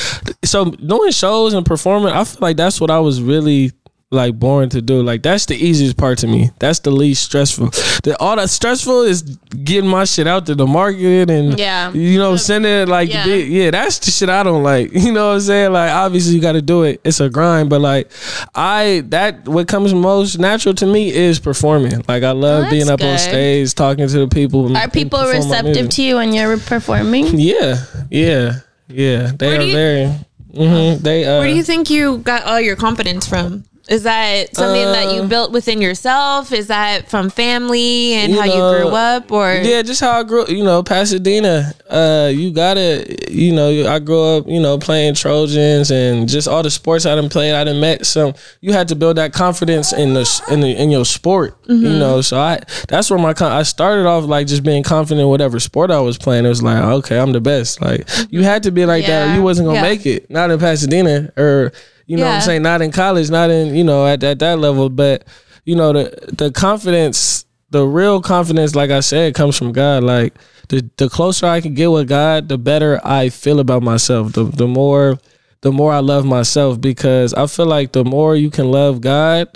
[0.44, 3.72] so doing shows and performing i feel like that's what i was really
[4.10, 5.02] like born to do.
[5.02, 6.50] Like that's the easiest part to me.
[6.60, 7.70] That's the least stressful.
[8.04, 11.90] The, all that stressful is getting my shit out to the market and Yeah.
[11.92, 13.24] you know sending it like Yeah.
[13.24, 14.92] big- yeah that's the shit i don't like.
[15.04, 15.72] You know what i'm saying?
[15.72, 17.00] Like obviously you got to do it.
[17.02, 18.10] It's a grind but like
[18.54, 22.04] i that what comes most natural to me is performing.
[22.06, 25.88] Like i love Oh, being up on stage talking to the people Are people receptive
[25.90, 27.38] to you when you're performing?
[27.38, 29.32] yeah yeah yeah.
[29.36, 30.06] They Where are you- very
[30.54, 33.64] hmm they uh Where do you think you got all your confidence from?
[33.86, 36.52] Is that something that you Uh, built within yourself?
[36.52, 40.20] Is that from family and You how know, you grew up, or Yeah, just how
[40.20, 40.46] I grew.
[40.48, 41.74] You know, Pasadena.
[41.90, 43.04] Uh, you gotta.
[43.30, 44.48] You know, I grew up.
[44.48, 47.52] You know, playing Trojans and just all the sports I done played.
[47.54, 48.32] I done met some.
[48.62, 51.54] You had to build that confidence in the in the in your sport.
[51.68, 55.28] You know, so I that's where my I started off like just being confident in
[55.28, 56.46] whatever sport I was playing.
[56.46, 57.82] It was like okay, I'm the best.
[57.82, 59.82] Like you had to be like that, or you wasn't gonna Yeah.
[59.82, 60.30] make it.
[60.30, 61.70] Not in Pasadena or.
[62.06, 62.62] You know what I'm saying?
[62.62, 64.88] Not in college, not in, you know, at, at that level.
[64.88, 65.26] But,
[65.64, 70.02] you know, the the confidence, the real confidence, like I said, comes from God.
[70.02, 70.34] Like
[70.68, 74.32] the the closer I can get with God, the better I feel about myself.
[74.32, 75.18] The the more
[75.62, 79.48] the more I love myself because I feel like the more you can love God,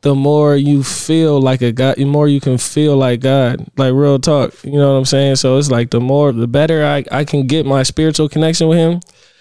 [0.00, 3.64] the more you feel like a God, the more you can feel like God.
[3.76, 4.52] Like real talk.
[4.64, 5.36] You know what I'm saying?
[5.36, 8.78] So it's like the more the better I, I can get my spiritual connection with
[8.78, 9.00] him,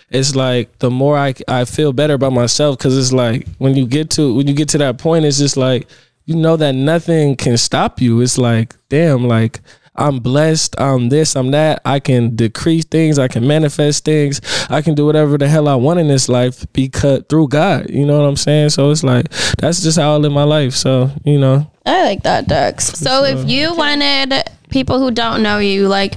[0.10, 3.88] it's like the more I, I feel better about myself because it's like when you
[3.88, 5.88] get to when you get to that point it's just like
[6.26, 8.22] you know that nothing can stop you.
[8.22, 9.62] It's like damn like
[9.96, 11.80] i'm blessed i'm this i'm that.
[11.86, 15.76] I can decrease things i can manifest things i can do whatever the hell i
[15.76, 18.72] want in this life because through god you know what i'm saying?
[18.72, 19.30] So it's like
[19.60, 21.70] that's just how i live my life so you know.
[21.86, 22.86] I like that, Dex.
[22.86, 24.34] So if you wanted
[24.70, 26.16] people who don't know you, like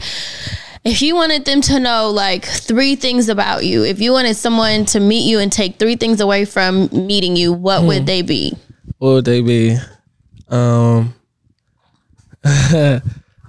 [0.87, 4.85] if you wanted them to know like three things about you, if you wanted someone
[4.87, 7.87] to meet you and take three things away from meeting you, what Hmm.
[7.89, 8.55] would they be?
[8.99, 9.77] what would they be
[10.49, 11.13] um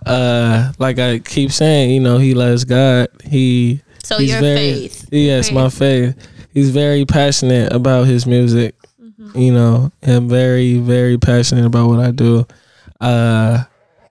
[0.05, 4.57] uh like i keep saying you know he loves god he So he's your very,
[4.87, 5.07] faith.
[5.11, 6.15] Yes, my faith.
[6.53, 8.75] He's very passionate about his music.
[9.35, 12.45] You know, and very, very passionate about what I do.
[13.01, 13.63] Uh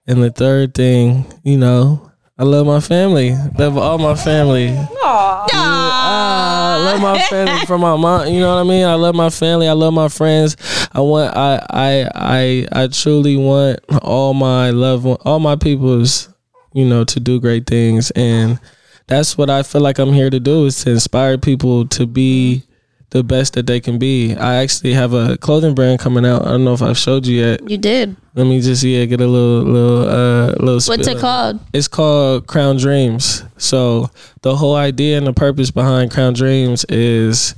[0.05, 2.09] and the third thing, you know,
[2.39, 3.35] I love my family.
[3.57, 4.75] Love all my family.
[5.01, 8.27] Ah, I love my family from my mom.
[8.27, 8.85] You know what I mean?
[8.85, 9.67] I love my family.
[9.67, 10.55] I love my friends.
[10.91, 11.35] I want.
[11.35, 11.65] I.
[11.69, 12.09] I.
[12.13, 12.67] I.
[12.83, 16.29] I truly want all my loved one, all my peoples,
[16.73, 18.59] you know, to do great things, and
[19.07, 22.66] that's what I feel like I'm here to do is to inspire people to be
[23.11, 24.35] the best that they can be.
[24.35, 26.45] I actually have a clothing brand coming out.
[26.45, 27.69] I don't know if I've showed you yet.
[27.69, 28.17] You did.
[28.35, 30.73] Let me just yeah get a little little uh little.
[30.75, 31.17] What's spill.
[31.17, 31.59] it called?
[31.73, 33.43] It's called Crown Dreams.
[33.57, 37.55] So the whole idea and the purpose behind Crown Dreams is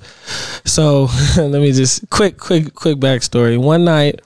[0.65, 3.57] so let me just quick quick quick backstory.
[3.57, 4.21] One night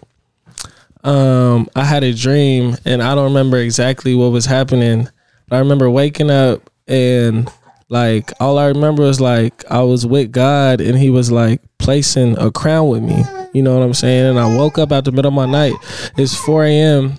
[1.06, 5.08] um I had a dream and I don't remember exactly what was happening.
[5.48, 7.50] But I remember waking up and
[7.90, 12.38] like all I remember was like I was with God and he was like placing
[12.38, 13.24] a crown with me.
[13.54, 14.32] You know what I'm saying?
[14.32, 15.74] And I woke up out the middle of my night.
[16.18, 17.18] It's 4 a.m.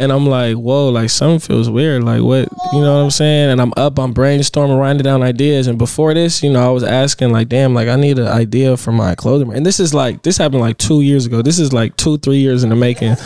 [0.00, 2.02] And I'm like, whoa, like something feels weird.
[2.02, 3.50] Like what, you know what I'm saying?
[3.50, 5.66] And I'm up, I'm brainstorming, writing down ideas.
[5.66, 8.78] And before this, you know, I was asking like, damn, like I need an idea
[8.78, 9.52] for my clothing.
[9.52, 11.42] And this is like, this happened like two years ago.
[11.42, 13.16] This is like two, three years in the making.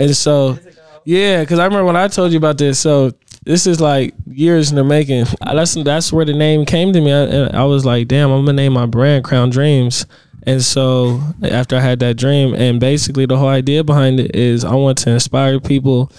[0.00, 0.58] And so,
[1.04, 2.80] yeah, because I remember when I told you about this.
[2.80, 3.12] So
[3.44, 5.26] this is like years in the making.
[5.40, 7.12] That's that's where the name came to me.
[7.12, 10.06] I, and I was like, damn, I'm gonna name my brand Crown Dreams.
[10.46, 14.64] And so after I had that dream, and basically the whole idea behind it is
[14.64, 16.12] I want to inspire people.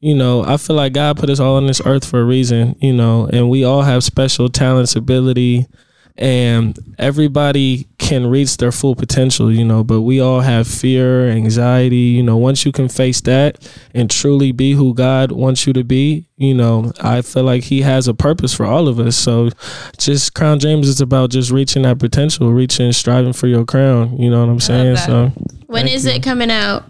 [0.00, 2.76] You know, I feel like God put us all on this earth for a reason,
[2.80, 5.66] you know, and we all have special talents, ability,
[6.16, 11.96] and everybody can reach their full potential, you know, but we all have fear, anxiety,
[11.96, 13.56] you know, once you can face that
[13.94, 17.82] and truly be who God wants you to be, you know, I feel like he
[17.82, 19.16] has a purpose for all of us.
[19.16, 19.50] So
[19.98, 24.30] just Crown Dreams is about just reaching that potential, reaching, striving for your crown, you
[24.30, 24.96] know what I'm saying?
[24.96, 25.32] So
[25.66, 26.12] when is you.
[26.12, 26.84] it coming out?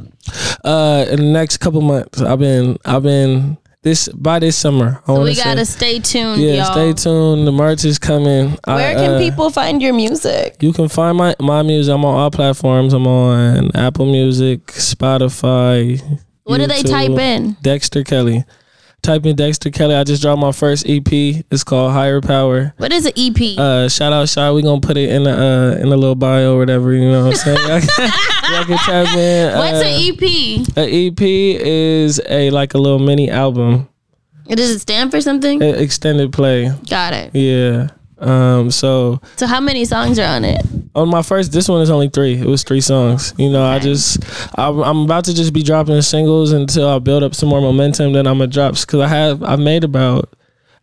[0.64, 5.00] uh in the next couple months, I've been I've been this by this summer.
[5.06, 6.72] I So we gotta stay tuned, yeah, y'all.
[6.72, 7.46] stay tuned.
[7.46, 8.50] The merch is coming.
[8.64, 10.56] Where I, can uh, people find your music?
[10.60, 11.94] You can find my my music.
[11.94, 12.92] I'm on all platforms.
[12.92, 16.00] I'm on Apple Music, Spotify.
[16.44, 17.56] What do they type in?
[17.62, 18.44] Dexter Kelly.
[19.02, 19.94] Type in Dexter Kelly.
[19.94, 21.06] I just dropped my first EP.
[21.10, 22.74] It's called Higher Power.
[22.76, 23.58] What is an EP?
[23.58, 24.54] Uh, shout out, shout.
[24.54, 26.92] We gonna put it in the uh in the little bio or whatever.
[26.92, 27.58] You know what I'm saying?
[27.68, 29.56] Y'all can, y'all can tap in.
[29.58, 30.76] What's uh, an EP?
[30.76, 33.88] An EP is a like a little mini album,
[34.48, 35.62] Does it stand for something?
[35.62, 36.70] extended play.
[36.88, 37.34] Got it.
[37.34, 37.88] Yeah.
[38.20, 38.70] Um.
[38.70, 40.64] So So how many songs are on it?
[40.94, 43.78] on my first this one is only three it was three songs you know i
[43.78, 44.18] just
[44.58, 48.12] I'm, I'm about to just be dropping singles until i build up some more momentum
[48.12, 50.28] then i'm gonna drop because i have i've made about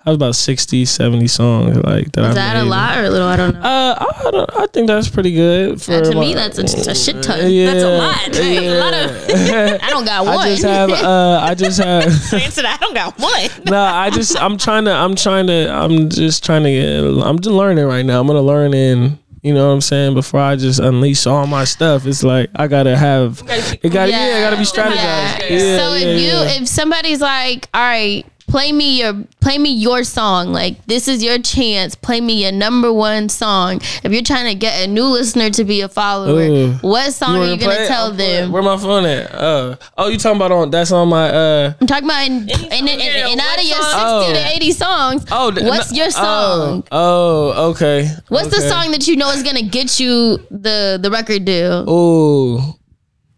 [0.08, 3.10] i was about 60 70 songs like that Is I've that a lot or a
[3.10, 3.28] little?
[3.28, 3.60] I don't know.
[3.60, 7.22] uh I, don't, I think that's pretty good for to me, that's a, a shit
[7.22, 7.52] ton.
[7.52, 8.28] yeah, That's a lot.
[8.38, 9.82] a lot of.
[9.84, 10.38] I don't got one.
[10.38, 12.78] I just have uh I just have Answer that.
[12.80, 13.66] I don't got one.
[13.66, 17.40] no, I just I'm trying to I'm trying to I'm just trying to get I'm
[17.40, 18.20] just learning right now.
[18.22, 21.64] I'm gonna learn in you know what I'm saying before I just unleash all my
[21.64, 22.06] stuff.
[22.06, 25.50] It's like I gotta have it got yeah, I gotta be strategized.
[25.50, 25.78] Yeah.
[25.78, 26.62] so if you yeah.
[26.62, 31.22] if somebody's like, all right, play me your play me your song, like this is
[31.24, 33.82] your chance, play me your number one song.
[34.04, 36.72] If you're trying to get a new listener to be a follower, Ooh.
[36.82, 37.88] what song are you gonna it?
[37.88, 38.52] tell I'll them?
[38.52, 39.34] Where my phone at?
[39.34, 40.70] Uh, oh, you talking about on?
[40.72, 41.30] That's on my.
[41.30, 44.34] uh I'm talking about in, and, and, and, and out of your 60 Oh.
[44.34, 46.84] to 80 songs, Oh, what's no- your song?
[46.92, 48.10] Oh, oh okay.
[48.30, 51.84] What's the song that you know is gonna get you the the record deal?
[51.88, 52.76] Oh,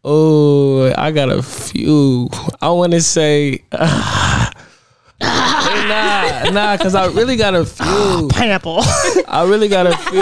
[0.03, 2.29] oh, I got a few.
[2.61, 3.63] I want to say.
[5.21, 8.27] Nah, nah, because I really got a oh, few.
[8.29, 8.79] Pineapple.
[9.27, 10.21] I really got a few.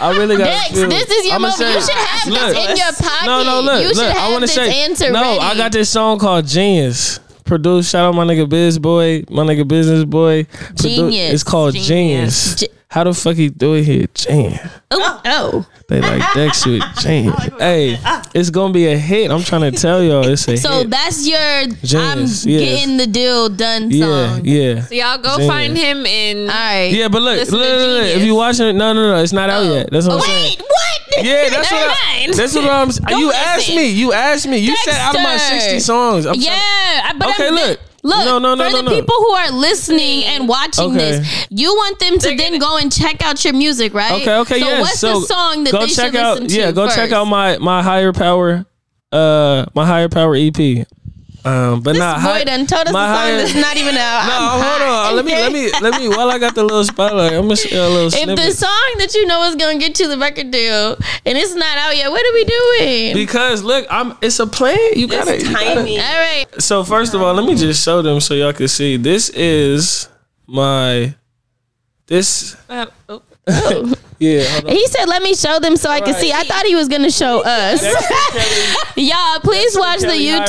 [0.00, 0.88] I really got Dex, a few.
[0.88, 1.74] this is your I'ma moment.
[1.74, 3.26] You should have this in your pocket.
[3.26, 4.16] No, no, look, you should look.
[4.16, 5.20] have I want to this say answer no.
[5.22, 5.40] ready.
[5.40, 7.18] I got this song called Genius.
[7.48, 10.44] Produced, shout out my nigga Biz Boy, my nigga Business Boy.
[10.44, 11.32] Produ- Genius.
[11.34, 12.56] It's called Genius.
[12.56, 14.06] Ge- How the fuck he do it here?
[14.14, 14.60] Genius.
[14.90, 15.66] Oh, oh.
[15.88, 16.82] They like that shit.
[17.00, 17.34] Genius.
[17.58, 17.98] Hey,
[18.34, 19.30] it's gonna be a hit.
[19.30, 20.90] I'm trying to tell y'all, it's a So hit.
[20.90, 22.60] that's your Genius, I'm yes.
[22.60, 24.40] getting the deal done yeah, song.
[24.44, 24.80] yeah.
[24.82, 25.48] So y'all go Genius.
[25.50, 26.50] find him in.
[26.50, 26.90] All right.
[26.92, 29.22] Yeah, but look, Listen look, to look, look, if you watching it, no, no, no,
[29.22, 29.72] it's not out Oh.
[29.74, 29.88] yet.
[29.90, 30.56] That's what I'm saying.
[30.58, 30.87] Wait, what?
[31.22, 31.98] Yeah, that's Never what.
[32.06, 32.34] I, mind.
[32.34, 32.88] that's what I'm.
[32.88, 33.76] s- You asked listen.
[33.76, 33.88] me.
[33.90, 34.58] You asked me.
[34.58, 35.60] You said out of my Dexter.
[35.60, 36.26] sixty songs.
[36.26, 37.80] I'm Yeah, I- but Okay, I'm, look.
[38.04, 38.90] Look, No, no, no, for no, the no.
[38.94, 40.98] people who are listening and watching Okay.
[41.18, 44.12] this, you want them to then go and check out your music, right?
[44.22, 44.80] Okay, okay, So yes.
[44.80, 46.34] what's so the song that go they check should out?
[46.34, 46.54] listen to?
[46.54, 47.12] yeah, go check first?
[47.14, 48.64] out my my higher power,
[49.10, 50.86] uh, my higher power EP.
[51.44, 53.96] Um, but This not boy done told us my a song higher- that's not even
[53.96, 54.24] out.
[54.28, 55.10] No, I'm hold hot.
[55.10, 55.16] on.
[55.16, 56.08] Let me let me let me.
[56.08, 58.36] While I got the little spotlight, I'm gonna share a little If snippet.
[58.36, 61.78] the song that you know is gonna get you the record deal and it's not
[61.78, 63.14] out yet, what are we doing?
[63.14, 64.16] because look, I'm.
[64.20, 64.76] It's a plan.
[64.96, 65.34] You gotta.
[65.36, 65.86] It's you gotta- All
[66.20, 66.44] right.
[66.58, 68.96] So first of all, let me just show them so y'all can see.
[68.96, 70.08] This is
[70.46, 71.14] my.
[72.08, 73.22] This Uh, oh.
[74.18, 74.42] yeah.
[74.44, 74.70] Hold on.
[74.72, 76.20] He said, "Let me show them so I can Right.
[76.20, 77.82] see." I thought he was gonna show us.
[78.96, 80.46] Y'all, please watch the Kelly Higher Power.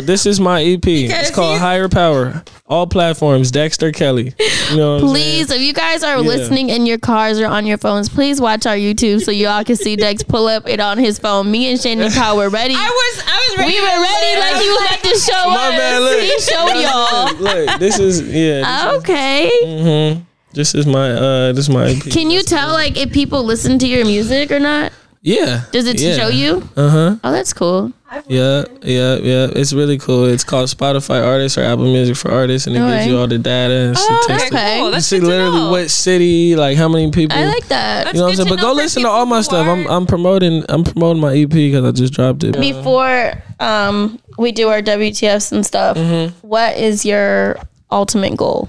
[0.00, 0.06] YouTube.
[0.06, 0.80] This is my EP.
[0.82, 2.42] Because it's called Higher Power.
[2.66, 3.50] All platforms.
[3.50, 4.32] Dexter Kelly.
[4.70, 6.26] You know what Please, if you guys are Yeah.
[6.28, 9.76] listening in your cars or on your phones, please watch our YouTube so y'all can
[9.76, 11.50] see Dex pull up it on his phone.
[11.50, 12.74] Me and Shannon Kyle were ready.
[12.74, 13.24] I was.
[13.26, 13.72] I was ready.
[13.74, 15.76] we were ready like he was about to show My us.
[15.78, 15.98] bad.
[16.00, 16.20] Look.
[16.20, 17.24] He showed y'all.
[17.26, 18.92] Look, look, this is yeah.
[18.96, 19.50] Okay.
[19.64, 20.22] Mm-hmm.
[20.54, 21.52] This is my uh.
[21.52, 22.02] This is my EP.
[22.02, 24.92] Can you tell like if people listen to your music or not?
[25.24, 25.64] Yeah.
[25.70, 26.16] Does it yeah.
[26.16, 26.68] show you?
[26.76, 27.16] Uh huh.
[27.22, 27.92] Oh, that's cool.
[28.28, 29.46] Yeah, yeah, yeah.
[29.56, 30.26] It's really cool.
[30.26, 33.38] It's called Spotify Artists or Apple Music for Artists, and it gives you all the
[33.38, 34.52] data and Oh, statistics.
[34.54, 34.80] okay.
[34.80, 34.92] Cool.
[34.92, 35.70] You see literally know.
[35.70, 37.38] what city, like how many people.
[37.38, 38.08] I like that.
[38.12, 38.48] you know what I'm saying?
[38.50, 39.66] But go listen to all my stuff.
[39.66, 42.58] I'm I'm promoting I'm promoting my EP because I just dropped it.
[42.60, 46.46] Before um we do our WTFs and stuff, Mm-hmm.
[46.46, 47.56] what is your
[47.90, 48.68] ultimate goal?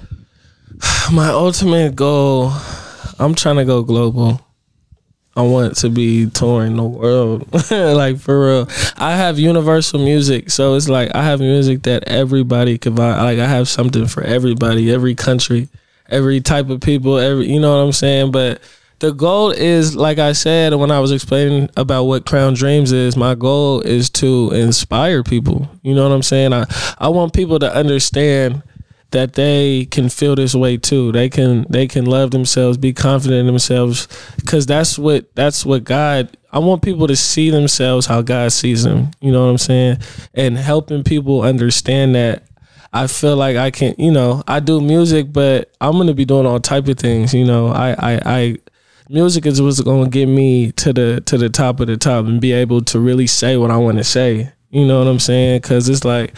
[1.11, 2.51] My ultimate goal,
[3.19, 4.41] I'm trying to go global.
[5.36, 8.69] I want to be touring the world, like for real.
[8.97, 13.19] I have universal music, so it's like I have music that everybody could buy.
[13.19, 15.69] Like I have something for everybody, every country,
[16.07, 18.32] every type of people, every you know what I'm saying.
[18.32, 18.61] But
[18.99, 23.17] the goal is like I said when I was explaining about what Crown Dreams is,
[23.17, 25.67] my goal is to inspire people.
[25.82, 26.53] You know what I'm saying?
[26.53, 26.65] I
[26.99, 28.61] I want people to understand
[29.14, 31.11] that they can feel this way too.
[31.11, 34.07] They can they can love themselves, be confident in themselves
[34.45, 38.84] cuz that's what that's what God I want people to see themselves how God sees
[38.84, 39.09] them.
[39.22, 39.97] You know what I'm saying?
[40.36, 42.43] And helping people understand that
[42.91, 46.45] I feel like I can, you know, I do music, but I'm gonna be doing
[46.45, 47.34] all type of things.
[47.34, 48.57] You know, I, I, I
[49.09, 52.39] music is what's gonna get me to the to the top of the top and
[52.39, 54.51] be able to really say what I want to say.
[54.74, 55.61] You know what I'm saying?
[55.61, 56.34] Cause it's like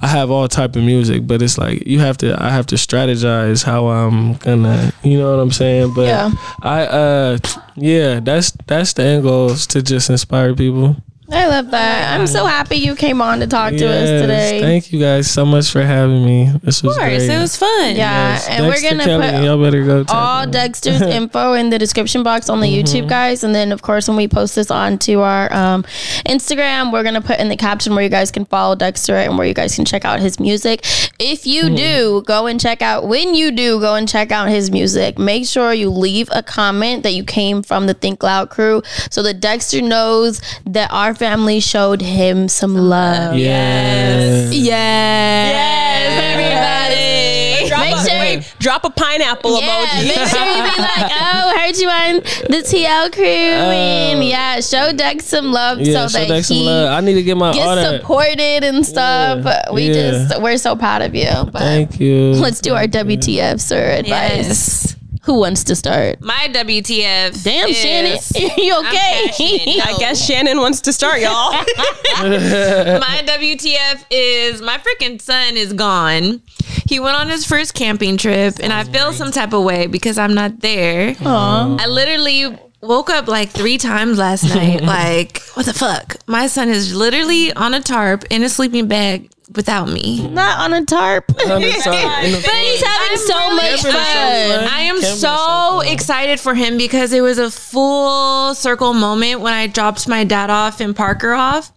[0.00, 2.76] I have all type of music, but it's like you have to I have to
[2.76, 5.94] strategize how I'm gonna you know what I'm saying?
[5.94, 6.30] But Yeah.
[6.62, 7.38] I uh
[7.74, 10.96] yeah, that's that's the end goal is to just inspire people.
[11.32, 12.18] I love that.
[12.18, 14.60] I'm so happy you came on to talk to us today.
[14.60, 16.50] Thank you guys so much for having me.
[16.62, 17.30] This was Of course, great.
[17.30, 17.94] it was fun.
[17.96, 20.50] yeah, Yes, and Dexter we're gonna Kelly, put y'all better go check all him.
[20.50, 22.96] Dexter's info in the description box on the Mm-hmm.
[23.04, 23.42] YouTube, guys.
[23.44, 25.82] And then, of course, when we post this onto our um,
[26.26, 29.46] Instagram, we're gonna put in the caption where you guys can follow Dexter and where
[29.46, 30.80] you guys can check out his music.
[31.18, 31.74] If you Mm-hmm.
[31.76, 35.46] do go and check out, when you do go and check out his music, make
[35.46, 39.40] sure you leave a comment that you came from the Think Loud crew, so that
[39.40, 43.36] Dexter knows that our family showed him some love.
[43.36, 44.54] Yes.
[44.54, 47.68] Yes, Yes, everybody.
[47.68, 48.18] Drop Make a, sure.
[48.18, 50.08] wait, drop a pineapple Yeah, emoji.
[50.08, 52.14] make sure you be like, oh, heard you on
[52.48, 54.22] the TL crew, and oh.
[54.22, 56.88] yeah, show Dex some love Yeah, so so that that's some he love.
[56.90, 57.98] I need to get my gets order.
[57.98, 59.44] supported and stuff.
[59.44, 59.92] Yeah, we yeah.
[59.92, 61.28] just we're so proud of you.
[61.52, 62.32] But Thank you.
[62.32, 63.90] let's do our WTF, sir.
[63.90, 64.06] Advice.
[64.48, 64.96] Yes.
[65.24, 66.20] Who wants to start?
[66.22, 67.42] My WTF.
[67.44, 68.18] Damn, is- Shannon,
[68.56, 69.26] you okay?
[69.26, 69.86] passionate.
[69.86, 71.52] I guess Shannon wants to start, y'all.
[71.52, 76.40] my WTF is my freaking son is gone.
[76.86, 80.18] He went on his first camping trip, and I feel some type of way because
[80.18, 81.14] I'm not there.
[81.20, 84.82] I literally woke up like three times last night.
[84.82, 86.16] like, what the fuck?
[86.26, 90.26] My son is literally on a tarp in a sleeping bag without me.
[90.28, 91.24] Not on a tarp.
[91.50, 94.58] On the side, in the But he's having so much Camping is so fun.
[94.60, 94.68] fun.
[94.68, 99.40] I am Camping so so excited for him because it was a full circle moment
[99.40, 101.72] when I dropped my dad off and Parker off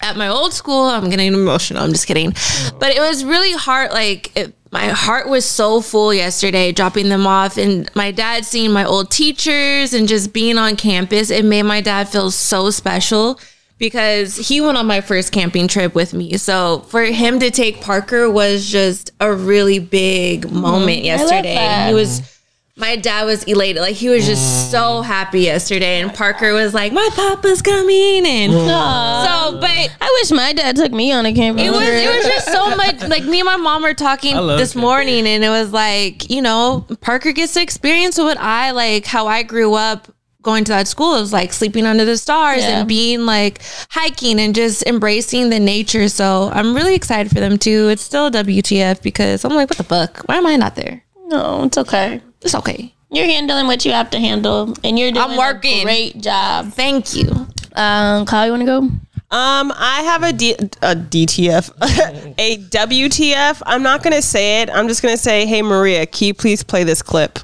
[0.00, 0.86] at my old school.
[0.86, 1.82] I'm getting emotional.
[1.82, 2.32] I'm just kidding.
[2.78, 3.90] But it was really hard.
[3.92, 7.56] Like, it, my heart was so full yesterday dropping them off.
[7.58, 11.80] And my dad seeing my old teachers and just being on campus, it made my
[11.80, 13.38] dad feel so special
[13.82, 16.36] because he went on my first camping trip with me.
[16.36, 21.56] So for him to take Parker was just a really big moment mm, yesterday.
[21.56, 21.88] that.
[21.88, 22.40] He was
[22.76, 23.82] my dad was elated.
[23.82, 26.00] Like he was just so happy yesterday.
[26.00, 28.66] And Parker was like, My papa's coming and mm.
[28.68, 32.04] so but I wish my dad took me on a camping it was trip.
[32.04, 34.74] it was just so much like me and my mom were talking I love this
[34.74, 34.86] camping.
[34.88, 39.26] morning and it was like, you know, Parker gets to experience what I like how
[39.26, 40.06] I grew up
[40.42, 41.14] going to that school.
[41.16, 42.80] is like sleeping under the stars Yeah.
[42.80, 46.08] and being like hiking and just embracing the nature.
[46.08, 47.88] So I'm really excited for them too.
[47.88, 50.22] It's still a WTF because I'm like, what the fuck?
[50.26, 51.02] Why am I not there?
[51.28, 52.20] no, it's okay.
[52.42, 52.92] It's okay.
[53.10, 55.80] You're handling what you have to handle, and you're doing I'm working.
[55.80, 56.72] a great job.
[56.72, 57.28] Thank you.
[57.74, 58.78] Um, Kyle, you want to go?
[59.34, 61.70] Um, I have a, D, a DTF,
[62.38, 63.62] a WTF.
[63.64, 64.68] I'm not gonna say it.
[64.70, 67.38] I'm just gonna say, hey Maria, can you please play this clip?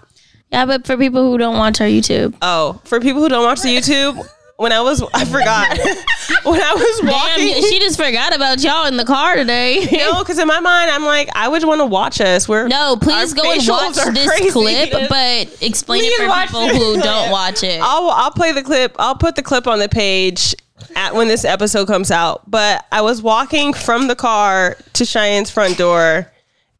[0.51, 3.61] Yeah, but for people who don't watch our YouTube, Oh, for people who don't watch
[3.63, 4.27] the YouTube,
[4.57, 5.79] when I was, I forgot.
[6.45, 9.87] when I was damn, walking, she just forgot about y'all in the car today.
[9.93, 12.49] no, because in my mind, I'm like, I would want to watch us.
[12.49, 14.51] We're No, please go and watch this crazy.
[14.51, 16.77] clip, but explain Please it for people it.
[16.77, 17.81] who don't watch it.
[17.81, 18.97] I'll I'll play the clip.
[18.99, 20.55] I'll put the clip on the page
[20.97, 22.51] at when this episode comes out.
[22.51, 26.33] But I was walking from the car to Cheyenne's front door,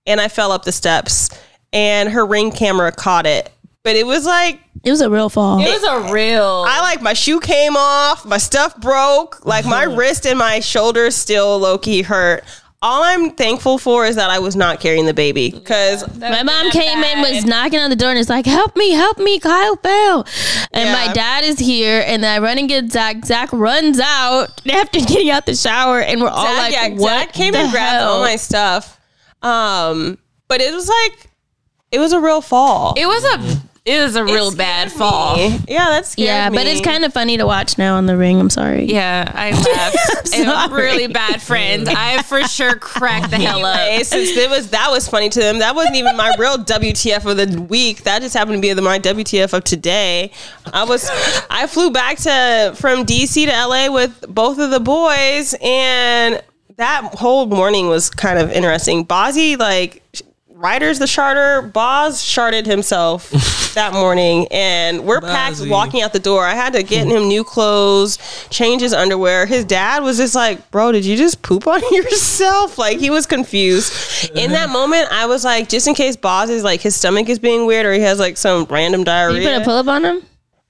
[0.07, 1.31] and I fell up the steps,
[1.73, 3.51] and her ring camera caught it.
[3.89, 5.61] But it was like It was a real fall.
[5.61, 9.85] It was a real I like my shoe came off, my stuff broke, like my
[9.85, 12.45] wrist and my shoulders still low key hurt.
[12.83, 16.71] All I'm thankful for is that I was not carrying the baby because My mom
[16.71, 19.77] came in, was knocking on the door, and it's like, "Help me, help me, Kyle
[19.77, 20.27] fell."
[20.73, 23.25] And my dad is here, and then I run and get Zach.
[23.25, 27.19] Zach runs out after getting out the shower, and we're all Zach, like, yeah, "What
[27.21, 28.13] Zach came the and grabbed hell?
[28.13, 29.01] all my stuff.
[29.43, 31.31] Um, but it was like
[31.91, 32.95] it was a real fall.
[32.97, 35.39] it was a it was a real bad fall.
[35.39, 38.39] Yeah, that's Yeah, but it's kind of funny to watch now on the ring.
[38.39, 38.85] I'm sorry.
[38.85, 40.35] Yeah, I laughed.
[40.35, 40.83] and I'm sorry.
[40.83, 41.89] really bad friends.
[41.89, 43.79] I for sure cracked the hell up.
[43.79, 47.25] Anyway, since it was that was funny to them, that wasn't even my real WTF
[47.25, 48.03] of the week.
[48.05, 50.33] That just happened to be the, my WTF of today.
[50.73, 51.09] I was
[51.49, 56.43] I flew back to from DC to LA with both of the boys, and
[56.77, 59.05] that whole morning was kind of interesting.
[59.05, 60.03] Bozzy like
[60.59, 61.63] Ryder's the charter.
[61.63, 63.31] Boz charted himself
[63.75, 65.71] that morning, and we're packed Bozzy.
[65.71, 66.45] walking out the door.
[66.45, 68.19] I had to get him new clothes,
[68.51, 69.47] change his underwear.
[69.47, 73.25] His dad was just like, "Bro, did you just poop on yourself?" Like he was
[73.25, 74.33] confused.
[74.35, 77.39] In that moment, I was like, just in case Boz is like his stomach is
[77.39, 79.41] being weird or he has like some random diarrhea.
[79.41, 80.23] You put a pull up on him?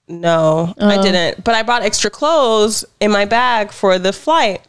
[0.07, 1.03] No, I oh.
[1.03, 1.45] didn't.
[1.45, 4.61] But I brought extra clothes in my bag for the flight.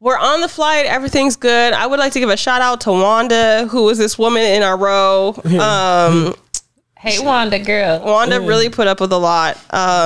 [0.00, 0.86] We're on the flight.
[0.86, 1.72] Everything's good.
[1.72, 4.62] I would like to give a shout out to Wanda, who was this woman in
[4.62, 5.34] our row.
[5.58, 6.34] Um,
[6.98, 8.00] Hey, Wanda, girl.
[8.04, 9.56] Wanda really put up with a lot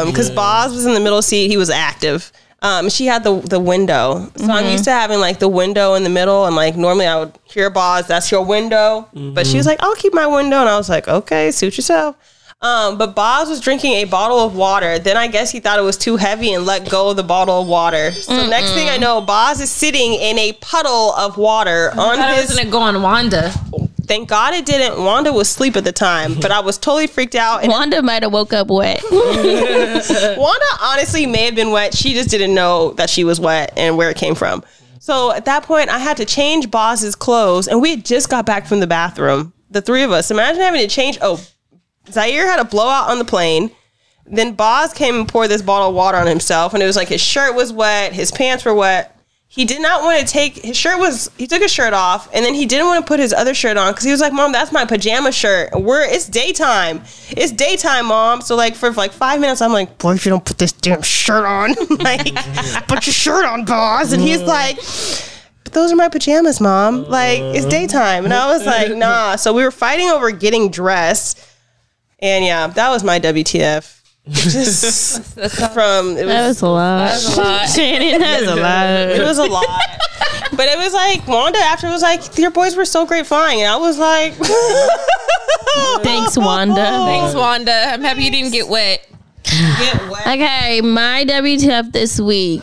[0.06, 1.48] because Boz was in the middle seat.
[1.48, 2.30] He was active.
[2.62, 6.02] Um, she had the the window, so I'm used to having like the window in
[6.04, 9.64] the middle, and like normally I would hear Boz, "That's your window," but she was
[9.64, 12.16] like, "I'll keep my window," and I was like, "Okay, suit yourself."
[12.62, 14.98] Um, but Boz was drinking a bottle of water.
[14.98, 17.62] Then I guess he thought it was too heavy and let go of the bottle
[17.62, 18.12] of water.
[18.12, 22.16] So next thing I know, Boz is sitting in a puddle of water on I
[22.16, 23.50] thought his was gonna go on Wanda.
[24.02, 25.02] Thank God it didn't.
[25.02, 27.62] Wanda was asleep at the time, but I was totally freaked out.
[27.62, 29.00] And Wanda might have woke up wet.
[29.10, 31.94] Wanda honestly may have been wet.
[31.96, 34.64] She just didn't know that she was wet and where it came from.
[34.98, 38.44] So at that point, I had to change Boz's clothes, and we had just got
[38.44, 39.54] back from the bathroom.
[39.70, 40.30] The three of us.
[40.30, 41.16] Imagine having to change.
[41.22, 41.40] Oh,
[42.08, 43.70] Zaire had a blowout on the plane.
[44.26, 47.08] Then Boz came and poured this bottle of water on himself, and it was like
[47.08, 49.16] his shirt was wet, his pants were wet.
[49.48, 52.44] He did not want to take his shirt was he took his shirt off, and
[52.44, 54.52] then he didn't want to put his other shirt on because he was like, "Mom,
[54.52, 55.70] that's my pajama shirt.
[55.74, 57.02] We're it's daytime.
[57.30, 60.44] It's daytime, Mom." So like for like five minutes, I'm like, "Boy, if you don't
[60.44, 62.32] put this damn shirt on, like
[62.86, 64.78] put your shirt on, Boz." And he's like.
[65.72, 67.08] Those are my pajamas, mom.
[67.08, 69.36] Like it's daytime, and I was like, nah.
[69.36, 71.38] So we were fighting over getting dressed,
[72.22, 73.96] and yeah, that was my WTF.
[74.28, 75.22] Just
[75.72, 77.18] from it That was was a lot.
[77.74, 78.86] Shannon, was a lot.
[78.86, 79.66] it was a lot,
[80.52, 83.60] but it was like Wanda after it was like, your boys were so great flying,
[83.62, 84.34] and I was like,
[86.02, 86.74] Thanks, Wanda.
[86.74, 87.72] Thanks, Wanda.
[87.72, 89.06] I'm happy you didn't get wet.
[89.44, 90.26] get wet.
[90.26, 92.62] Okay, my WTF this week.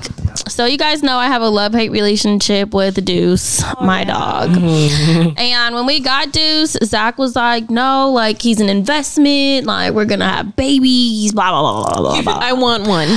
[0.49, 4.49] So you guys know I have a love hate relationship with Deuce, my dog.
[5.37, 9.65] and when we got Deuce, Zach was like, "No, like he's an investment.
[9.65, 12.21] Like we're gonna have babies." Blah blah blah blah blah.
[12.21, 12.39] blah.
[12.41, 13.09] I want one.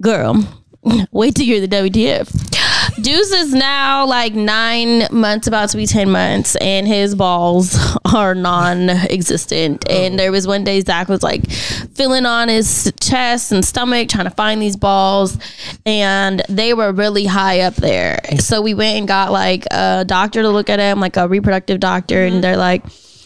[0.00, 0.36] Girl,
[1.12, 2.28] wait to hear the WTF.
[3.04, 7.76] Deuce is now like nine months, about to be 10 months, and his balls
[8.14, 9.84] are non existent.
[9.90, 9.92] Oh.
[9.92, 14.24] And there was one day Zach was like feeling on his chest and stomach, trying
[14.24, 15.36] to find these balls,
[15.84, 18.20] and they were really high up there.
[18.38, 21.80] So we went and got like a doctor to look at him, like a reproductive
[21.80, 22.40] doctor, and mm-hmm.
[22.40, 22.84] they're like,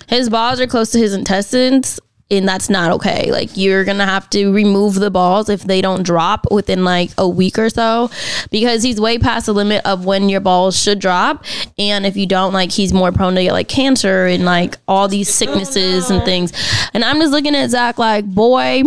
[0.09, 2.01] his balls are close to his intestines
[2.31, 3.31] and that's not okay.
[3.31, 7.29] Like you're gonna have to remove the balls if they don't drop within like a
[7.29, 8.11] week or so,
[8.51, 11.45] because he's way past the limit of when your balls should drop.
[11.79, 15.09] And if you don't, like he's more prone to get like cancer and like all
[15.09, 16.53] these sicknesses and things.
[16.93, 18.83] And I'm just looking at Zach like, boy.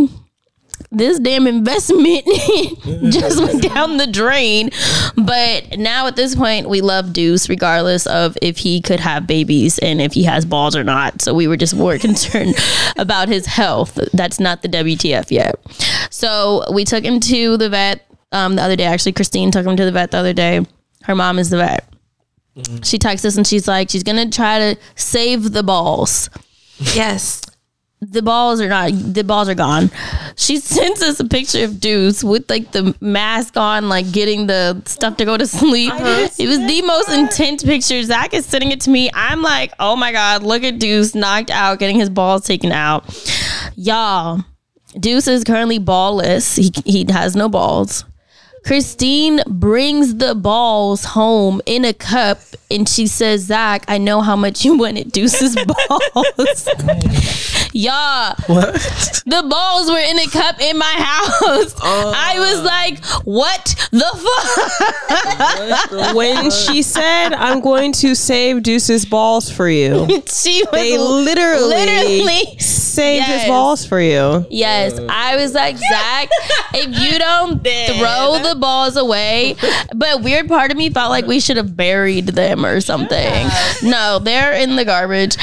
[0.94, 2.26] This damn investment
[3.12, 4.72] just went down the drain.
[5.16, 9.80] But now at this point, we love Deuce regardless of if he could have babies
[9.80, 11.22] and if he has balls or not.
[11.22, 12.56] So we were just more concerned
[12.98, 13.98] about his health.
[14.14, 15.56] That's not the WTF yet.
[16.10, 18.86] So we took him to the vet um, the other day.
[18.86, 20.66] Actually, Christine took him to the vet the other day.
[21.04, 21.88] Her mom is the vet.
[22.84, 26.30] She texts us and she's like, she's gonna try to save the balls
[26.94, 27.42] Yes.
[28.02, 29.92] The balls are not the balls are gone.
[30.36, 34.82] She sends us a picture of Deuce with like the mask on, like getting the
[34.86, 35.94] stuff to go to sleep.
[35.96, 38.02] It was the most intense picture.
[38.04, 39.12] Zach is sending it to me.
[39.14, 43.06] I'm like, oh my god, look at Deuce knocked out, getting his balls taken out.
[43.76, 44.44] Y'all,
[45.00, 46.58] Deuce is currently ballless.
[46.58, 48.04] He he has no balls.
[48.64, 52.40] Christine brings the balls home in a cup
[52.70, 56.68] and she says, Zach, I know how much you wanted Deuce's balls.
[57.74, 58.74] Y'all, What?
[59.26, 61.74] the balls were in a cup in my house.
[61.82, 62.14] Uh.
[62.16, 64.06] I was like, what the
[65.90, 66.16] fuck?
[66.16, 71.64] when she said, "I'm going to save Deuce's balls for you," she was they literally,
[71.70, 73.42] literally saved Yes.
[73.44, 74.46] his balls for you.
[74.50, 76.30] Yes, I was like, Zach,
[76.74, 79.56] if you don't throw the balls away,
[79.96, 83.48] but weird part of me felt like we should have buried them or something.
[83.84, 85.36] No, they're in the garbage,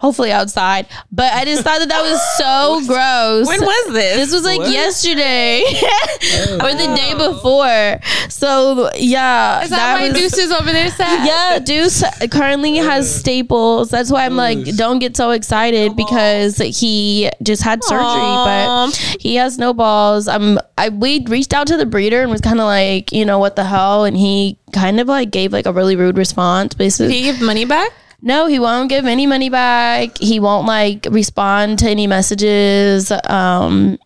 [0.00, 0.86] hopefully outside.
[1.10, 3.46] But I just thought that that was so gross.
[3.46, 4.16] When was this?
[4.16, 8.00] This was like yesterday or the day oh, before.
[8.30, 11.26] So yeah, Is that, why was- Deuce is over there sad?
[11.26, 13.18] yeah, Deuce currently has oh.
[13.18, 13.90] staples.
[13.90, 18.86] That's why I'm like, don't get so excited because he just had surgery, Aw.
[18.86, 20.28] but he has no balls.
[20.28, 23.38] I'm I we reached out to the breeder and was kind of like, you know,
[23.38, 24.04] what the hell?
[24.04, 27.14] And he kind of like gave like a really rude response, basically.
[27.14, 27.92] he give money back?
[28.22, 30.16] No, he won't give any money back.
[30.18, 33.12] He won't like respond to any messages.
[33.28, 33.98] Um,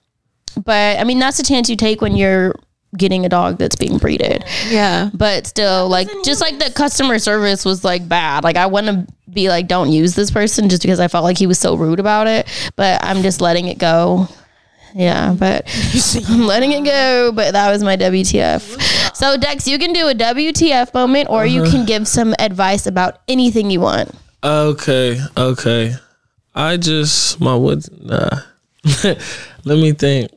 [0.65, 2.55] but I mean, that's a chance you take when you're
[2.97, 4.45] getting a dog that's being breeded.
[4.69, 5.11] Yeah.
[5.15, 8.45] But still, like, just like the customer service was like bad.
[8.45, 11.39] Like, I want to be like, don't use this person just because I felt like
[11.39, 12.49] he was so rude about it.
[12.77, 14.29] But I'm just letting it go.
[14.99, 15.63] Yeah, but
[16.29, 17.31] I'm letting it go.
[17.33, 19.15] But that was my WTF.
[19.15, 21.71] So, Dex, you can do a WTF moment or you uh-huh.
[21.71, 24.11] can give some advice about anything you want.
[24.43, 25.95] Okay, okay.
[26.53, 27.89] I just my what?
[28.03, 28.43] Nah.
[29.65, 30.33] Let me think.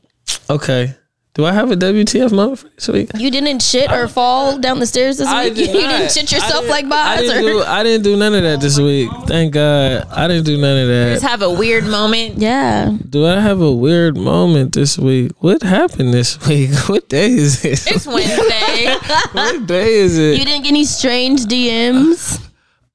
[0.47, 0.93] Okay.
[1.41, 3.09] Do I have a WTF moment for this week?
[3.17, 5.55] You didn't shit or fall down the stairs this I week?
[5.55, 5.97] did you not.
[5.97, 7.25] didn't shit yourself like didn't- I Boz?
[7.29, 7.49] didn't, Or?
[7.49, 9.09] do, I didn't do none of that this week.
[9.25, 10.05] Thank God.
[10.11, 11.13] I didn't do none of that.
[11.13, 12.37] Just have a weird moment.
[12.37, 12.95] Yeah.
[13.09, 15.31] Do I have a weird moment this week?
[15.39, 16.69] What happened this week?
[16.87, 17.87] What day is it?
[17.87, 18.93] It's Wednesday.
[19.31, 20.37] what day is it?
[20.37, 22.39] You didn't get any strange DMs?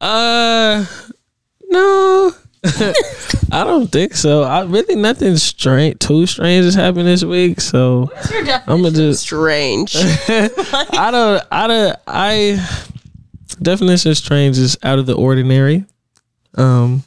[0.00, 0.84] Uh,
[1.68, 2.32] no.
[3.52, 4.42] I don't think so.
[4.42, 7.60] I really nothing strange, too strange has happened this week.
[7.60, 8.10] So
[8.66, 9.22] I'm gonna just.
[9.22, 9.94] Strange.
[9.98, 11.44] I don't.
[11.50, 11.96] I don't.
[12.06, 12.68] I
[13.60, 15.84] definition of strange is out of the ordinary.
[16.54, 17.02] Um,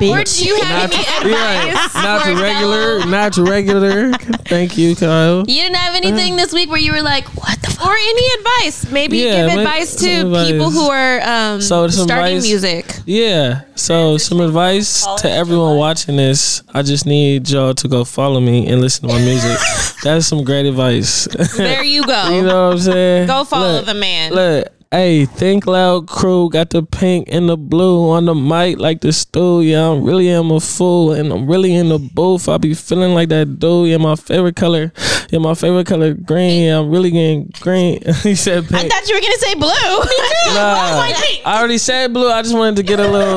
[0.00, 1.94] or do you have any yeah, advice?
[1.94, 4.12] not for the regular, fellow- not the regular.
[4.46, 5.38] Thank you, Kyle.
[5.40, 7.86] You didn't have anything this week where you were like, what the fuck?
[7.86, 8.90] Or any advice?
[8.90, 10.50] Maybe Yeah, give ma- advice to some advice.
[10.50, 12.86] people who are um, So some starting advice- music.
[13.06, 13.62] Yeah.
[13.74, 16.62] So some advice to everyone watching this.
[16.72, 19.58] I just need y'all to go follow me and listen to my music.
[20.02, 21.28] That's some great advice.
[21.56, 22.28] There you go.
[22.34, 23.26] you know what I'm saying?
[23.26, 24.32] Go follow Look, the man.
[24.32, 29.00] Look, hey, Think Loud crew got the pink and the blue on the mic like
[29.00, 29.62] the stool.
[29.62, 32.48] Yeah, I'm really am a fool and I'm really in the booth.
[32.48, 33.88] I be feeling like that dude.
[33.88, 34.92] Yeah, my favorite color.
[35.30, 36.64] Yeah, my favorite color green.
[36.64, 38.02] Yeah, I'm really getting green.
[38.22, 39.70] he said I thought you were going to say blue.
[40.46, 41.02] Nah,
[41.44, 42.30] I already said blue.
[42.30, 43.36] I just wanted to get a little.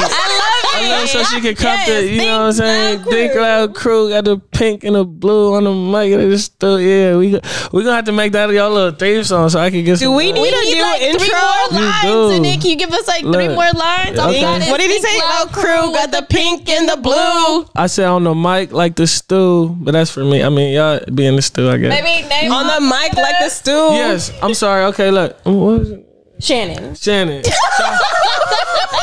[0.71, 0.99] I love I it.
[0.99, 3.03] love so she could come Yes, to, you know what I'm saying?
[3.05, 4.09] Think Loud Crew.
[4.09, 6.13] Got the pink and the blue on the mic.
[6.13, 7.41] And it's still, yeah, we go-
[7.73, 10.07] we gonna have to make that y'all little theme song so I can get some.
[10.09, 11.39] Do we need We to need do like an three intro?
[11.39, 12.03] more You lines.
[12.03, 12.29] do.
[12.35, 14.19] And then can you give us like three more lines?
[14.19, 14.41] All we Okay.
[14.41, 15.17] got What did he say?
[15.19, 17.65] Loud Loud crew got the pink and the blue.
[17.75, 20.43] I said on the mic like the stew, but that's for me.
[20.43, 21.89] I mean, y'all be in the stew, I guess.
[21.89, 23.93] Maybe name On the mic like the stool.
[23.93, 24.85] Yes, I'm sorry.
[24.85, 25.37] Okay, look.
[25.43, 26.05] What was it?
[26.39, 26.95] Shannon.
[26.95, 27.43] Shannon.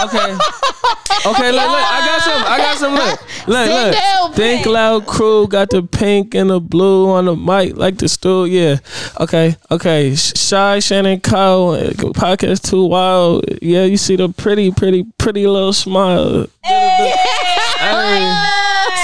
[0.05, 0.37] okay.
[1.27, 1.87] Okay, look, look.
[1.91, 2.43] I got some.
[2.47, 2.95] I got some.
[2.95, 3.95] Look, look, Sing look.
[3.95, 4.67] down, Think Pink.
[4.75, 8.47] loud crew got the pink and the blue on the mic like the stool.
[8.47, 8.77] Yeah.
[9.21, 9.57] Okay.
[9.71, 10.15] Okay.
[10.15, 11.73] Sh- Shy Shannon Kyle
[12.15, 13.45] podcast too wild.
[13.63, 16.47] Yeah, you see the pretty, pretty, pretty little smile.
[16.63, 17.15] Hey.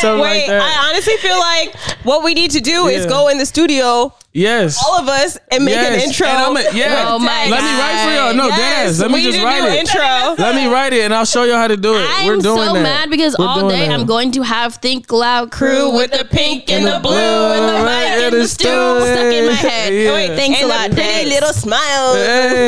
[0.00, 0.60] Something Wait, like.
[0.62, 1.74] I honestly feel like
[2.04, 4.82] what we need to do is go in the studio, yes.
[4.84, 6.26] all of us, and make an Yes, intro.
[6.26, 7.04] and I'm a- yeah.
[7.08, 8.34] Oh my Let me write for y'all.
[8.34, 9.00] No, Yes, deadass.
[9.02, 9.78] Let we me need just write it.
[9.80, 10.34] intro.
[10.44, 12.06] Let me write it, and I'll show you how to do it.
[12.08, 12.82] I'm We're doing so that.
[12.82, 13.90] mad because We're all day that.
[13.92, 17.84] I'm going to have Think Loud Crew with the pink and the blue and the
[17.84, 19.06] Right, mic and and the the stew stew.
[19.06, 19.92] stuck in my head.
[19.92, 20.10] Yeah.
[20.10, 21.30] Oh, wait, thanks and a lot, the pretty Dex.
[21.30, 22.14] little smile.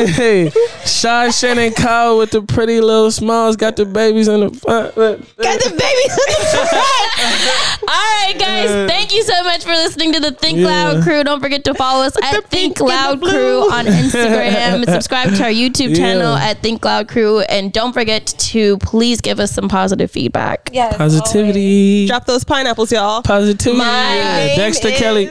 [0.05, 0.51] Hey,
[0.85, 4.95] Shy Shannon Kyle with the pretty little smiles got the babies in the front.
[4.95, 7.81] Got the babies in the front.
[7.87, 8.89] All right, guys.
[8.89, 10.67] Thank you so much for listening to the Think Yeah.
[10.67, 11.23] Loud Crew.
[11.23, 14.83] Don't forget to follow us at Think Loud Crew on Instagram.
[14.91, 15.95] Subscribe to our YouTube Yeah.
[15.95, 20.69] channel at Think Loud Crew, and don't forget to please give us some positive feedback.
[20.73, 20.97] Yes.
[20.97, 22.07] Positivity.
[22.07, 23.21] Drop those pineapples, y'all.
[23.21, 23.77] Positivity.
[23.77, 25.29] My Yeah, name Dexter is- Kelly.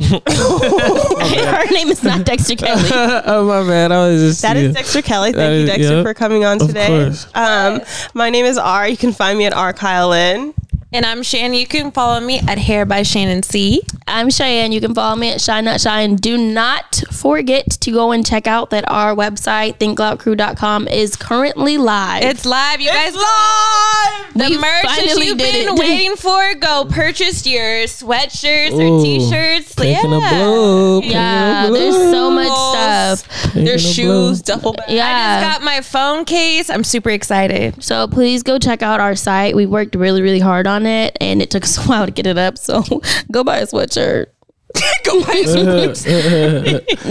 [0.00, 2.88] Her name is not Dexter Kelly.
[3.26, 4.62] oh my man, I was just That yeah.
[4.62, 5.32] is Dexter Kelly.
[5.32, 6.04] Thank That you, is- Dexter, yep.
[6.06, 6.86] for coming on Of today.
[6.86, 7.26] course.
[7.34, 7.82] Um,
[8.14, 8.88] my name is R.
[8.88, 10.54] You can find me at R Kyle Lynn.
[10.92, 11.54] And I'm Shannon.
[11.54, 13.80] You can follow me at Hair by Shannon C.
[14.08, 14.72] I'm Cheyenne.
[14.72, 16.00] You can follow me at Shine Not Shy.
[16.00, 21.78] And do not forget to go and check out that our website, thinkloudcrew.com, is currently
[21.78, 22.24] live.
[22.24, 23.14] It's live, you guys.
[23.14, 24.34] live.
[24.34, 25.78] The We merch that finally you've been it.
[25.78, 28.98] waiting for, go purchase your sweatshirts Ooh.
[28.98, 29.74] or t-shirts.
[29.78, 30.00] Yeah.
[30.02, 31.02] and blue.
[31.02, 33.52] Yeah, and there's so much stuff.
[33.52, 34.54] Pink There's shoes, blue.
[34.54, 34.86] duffel bag.
[34.90, 35.06] Yeah.
[35.06, 36.68] I just got my phone case.
[36.68, 37.82] I'm super excited.
[37.82, 39.54] So please go check out our site.
[39.54, 42.26] We worked really, really hard on it, and it took us a while to get
[42.26, 42.58] it up.
[42.58, 42.82] So
[43.32, 44.26] go buy a sweatshirt.
[45.04, 45.66] Go buy some-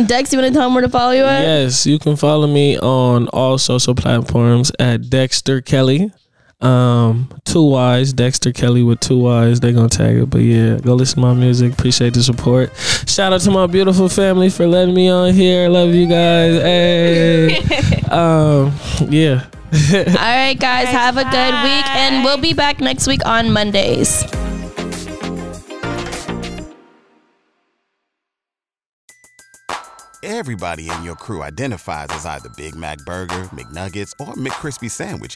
[0.07, 1.41] Dex, you want to tell them where to follow you at?
[1.41, 6.09] Yes, you can follow me on all social platforms at Dexter Kelly.
[6.62, 9.62] Um, two Y's, Dexter Kelly with two Y's.
[9.62, 11.72] They gonna tag it, but yeah, go listen to my music.
[11.74, 12.76] Appreciate the support.
[13.07, 15.70] Shout out to my beautiful family for letting me on here.
[15.70, 16.62] Love you guys.
[16.62, 17.57] Hey,
[18.12, 18.74] um,
[19.10, 19.45] yeah.
[19.93, 24.24] All right, guys, have a good week, and we'll be back next week on Mondays.
[30.21, 35.36] Everybody in your crew identifies as either Big Mac Burger, McNuggets, or McCrispy Sandwich.